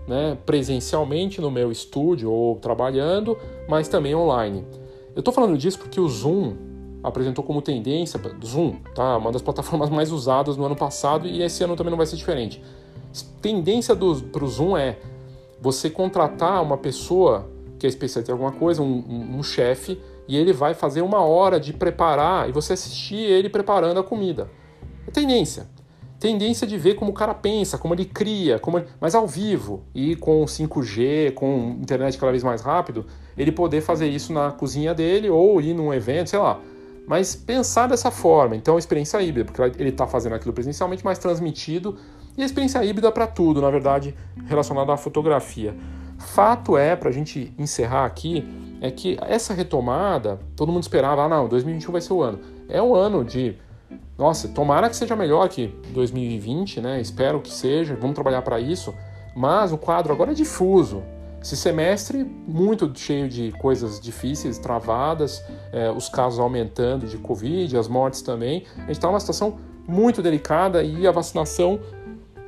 né, 0.08 0.38
presencialmente 0.46 1.42
no 1.42 1.50
meu 1.50 1.72
estúdio 1.72 2.32
ou 2.32 2.56
trabalhando, 2.56 3.38
mas 3.68 3.88
também 3.88 4.16
online. 4.16 4.66
Eu 5.16 5.20
estou 5.20 5.34
falando 5.34 5.58
disso 5.58 5.80
porque 5.80 6.00
o 6.00 6.08
Zoom 6.08 6.56
apresentou 7.04 7.44
como 7.44 7.62
tendência, 7.62 8.20
Zoom, 8.44 8.76
tá? 8.94 9.18
Uma 9.18 9.32
das 9.32 9.42
plataformas 9.44 9.90
mais 9.90 10.12
usadas 10.12 10.58
no 10.58 10.66
ano 10.66 10.76
passado 10.76 11.28
e 11.28 11.42
esse 11.42 11.64
ano 11.64 11.76
também 11.76 11.92
não 11.92 11.98
vai 11.98 12.06
ser 12.06 12.16
diferente. 12.16 12.62
Tendência 13.42 13.96
para 13.96 14.44
o 14.44 14.48
Zoom 14.48 14.76
é 14.76 14.98
você 15.62 15.90
contratar 15.90 16.62
uma 16.62 16.78
pessoa 16.78 17.50
que 17.80 17.86
é 17.86 17.90
especialista 17.90 18.32
em 18.32 18.34
alguma 18.34 18.52
coisa, 18.52 18.82
um, 18.82 19.04
um, 19.08 19.38
um 19.38 19.44
chefe, 19.44 20.00
e 20.28 20.38
ele 20.38 20.54
vai 20.54 20.74
fazer 20.74 21.02
uma 21.02 21.22
hora 21.22 21.60
de 21.60 21.74
preparar 21.74 22.50
e 22.50 22.52
você 22.52 22.74
assistir 22.74 23.16
ele 23.16 23.50
preparando 23.50 24.00
a 24.00 24.04
comida. 24.04 24.50
É 25.08 25.12
tendência. 25.12 25.68
Tendência 26.20 26.66
de 26.66 26.78
ver 26.78 26.96
como 26.96 27.12
o 27.12 27.14
cara 27.14 27.34
pensa, 27.34 27.78
como 27.78 27.94
ele 27.94 28.06
cria, 28.06 28.58
como 28.58 28.80
ele... 28.80 28.88
mas 29.00 29.14
ao 29.14 29.28
vivo 29.28 29.84
e 29.94 30.16
com 30.16 30.46
5G, 30.46 31.34
com 31.34 31.78
internet 31.82 32.18
cada 32.18 32.32
vez 32.32 32.44
mais 32.44 32.62
rápido, 32.62 33.06
ele 33.38 33.52
poder 33.52 33.82
fazer 33.82 34.08
isso 34.08 34.32
na 34.34 34.52
cozinha 34.52 34.94
dele 34.94 35.30
ou 35.30 35.62
ir 35.62 35.74
num 35.74 35.94
evento, 35.94 36.30
sei 36.30 36.40
lá. 36.40 36.60
Mas 37.08 37.36
pensar 37.36 37.88
dessa 37.88 38.10
forma, 38.10 38.56
então 38.56 38.80
experiência 38.80 39.22
híbrida, 39.22 39.52
porque 39.52 39.82
ele 39.82 39.90
está 39.90 40.08
fazendo 40.08 40.34
aquilo 40.34 40.54
presencialmente, 40.54 41.06
mas 41.06 41.20
transmitido, 41.20 41.98
e 42.38 42.42
a 42.42 42.46
experiência 42.46 42.84
híbrida 42.84 43.12
para 43.12 43.28
tudo, 43.28 43.62
na 43.62 43.70
verdade, 43.70 44.16
relacionada 44.48 44.92
à 44.92 44.98
fotografia. 44.98 45.76
Fato 46.18 46.78
é, 46.78 46.96
para 46.96 47.10
a 47.10 47.12
gente 47.12 47.54
encerrar 47.58 48.06
aqui, 48.06 48.44
é 48.82 48.92
que 48.92 49.18
essa 49.22 49.54
retomada, 49.54 50.40
todo 50.56 50.72
mundo 50.72 50.84
esperava, 50.84 51.24
ah 51.24 51.30
não, 51.30 51.48
2021 51.48 51.92
vai 51.92 52.02
ser 52.02 52.14
o 52.14 52.22
ano. 52.22 52.40
É 52.68 52.82
um 52.82 52.96
ano 52.96 53.24
de, 53.24 53.56
nossa, 54.18 54.48
tomara 54.48 54.90
que 54.90 54.96
seja 54.96 55.16
melhor 55.16 55.48
que 55.50 55.68
2020, 55.90 56.82
né? 56.82 57.02
Espero 57.02 57.42
que 57.42 57.52
seja, 57.52 57.96
vamos 57.96 58.16
trabalhar 58.16 58.42
para 58.42 58.60
isso. 58.60 58.94
Mas 59.36 59.72
o 59.72 59.78
quadro 59.78 60.14
agora 60.14 60.32
é 60.32 60.34
difuso. 60.34 61.04
Esse 61.42 61.56
semestre 61.56 62.24
muito 62.24 62.92
cheio 62.98 63.30
de 63.30 63.52
coisas 63.52 64.00
difíceis, 64.00 64.58
travadas, 64.58 65.44
é, 65.72 65.92
os 65.92 66.10
casos 66.10 66.40
aumentando 66.40 67.06
de 67.06 67.18
Covid, 67.18 67.78
as 67.78 67.88
mortes 67.88 68.22
também. 68.22 68.64
A 68.78 68.80
gente 68.82 68.92
está 68.92 69.08
numa 69.08 69.20
situação 69.20 69.60
muito 69.88 70.22
delicada 70.22 70.82
e 70.82 71.06
a 71.06 71.12
vacinação 71.12 71.80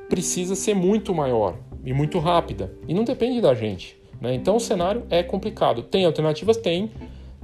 precisa 0.10 0.56
ser 0.56 0.74
muito 0.74 1.14
maior 1.14 1.58
e 1.86 1.94
muito 1.94 2.18
rápida. 2.18 2.74
E 2.88 2.94
não 2.94 3.04
depende 3.04 3.40
da 3.40 3.54
gente. 3.54 3.97
Né? 4.22 4.36
Então 4.36 4.56
o 4.56 4.60
cenário 4.60 5.04
é 5.10 5.24
complicado. 5.24 5.84
Tem 5.84 6.06
alternativas? 6.06 6.58
Tem. 6.58 6.92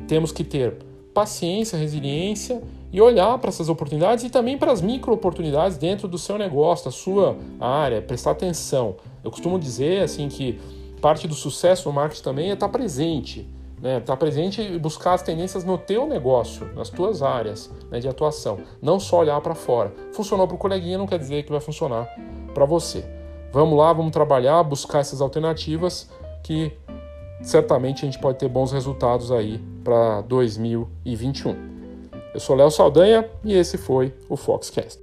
Temos 0.08 0.32
que 0.32 0.44
ter 0.44 0.78
paciência, 1.14 1.78
resiliência 1.78 2.62
e 2.92 3.02
olhar 3.02 3.38
para 3.38 3.50
essas 3.50 3.70
oportunidades 3.70 4.24
e 4.24 4.30
também 4.30 4.58
para 4.58 4.72
as 4.72 4.82
micro 4.82 5.14
oportunidades 5.14 5.78
dentro 5.78 6.08
do 6.08 6.18
seu 6.18 6.38
negócio, 6.38 6.86
da 6.86 6.92
sua 6.92 7.38
área, 7.60 8.02
prestar 8.02 8.32
atenção. 8.32 8.96
Eu 9.24 9.32
costumo 9.32 9.60
dizer 9.60 10.04
assim 10.04 10.28
que 10.28 10.60
parte 11.02 11.28
do 11.28 11.34
sucesso 11.34 11.90
no 11.90 11.96
marketing 11.96 12.24
também 12.24 12.50
é 12.50 12.54
estar 12.54 12.70
presente, 12.70 13.48
né? 13.82 13.98
Estar 13.98 14.16
presente 14.16 14.62
e 14.62 14.80
buscar 14.80 15.14
as 15.14 15.22
tendências 15.22 15.64
no 15.64 15.78
teu 15.78 16.08
negócio, 16.08 16.74
nas 16.76 16.90
tuas 16.90 17.22
áreas 17.22 17.70
né, 17.92 18.00
de 18.00 18.08
atuação, 18.08 18.60
não 18.82 19.00
só 19.00 19.20
olhar 19.20 19.40
para 19.42 19.56
fora. 19.56 19.94
Funcionou 20.14 20.48
para 20.48 20.56
o 20.56 20.58
coleguinha 20.58 20.98
não 20.98 21.06
quer 21.06 21.20
dizer 21.20 21.44
que 21.44 21.52
vai 21.52 21.60
funcionar 21.60 22.08
para 22.54 22.66
você. 22.66 23.04
Vamos 23.52 23.78
lá, 23.78 23.92
vamos 23.92 24.12
trabalhar, 24.12 24.64
buscar 24.64 25.00
essas 25.00 25.20
alternativas 25.20 26.10
que 26.44 26.72
certamente 27.42 28.04
a 28.04 28.06
gente 28.06 28.20
pode 28.20 28.38
ter 28.38 28.48
bons 28.48 28.72
resultados 28.72 29.32
aí 29.32 29.60
para 29.84 30.22
2021. 30.22 31.74
Eu 32.34 32.40
sou 32.40 32.56
Léo 32.56 32.70
Saldanha 32.70 33.30
e 33.44 33.54
esse 33.54 33.78
foi 33.78 34.14
o 34.30 34.36
Foxcast. 34.36 35.03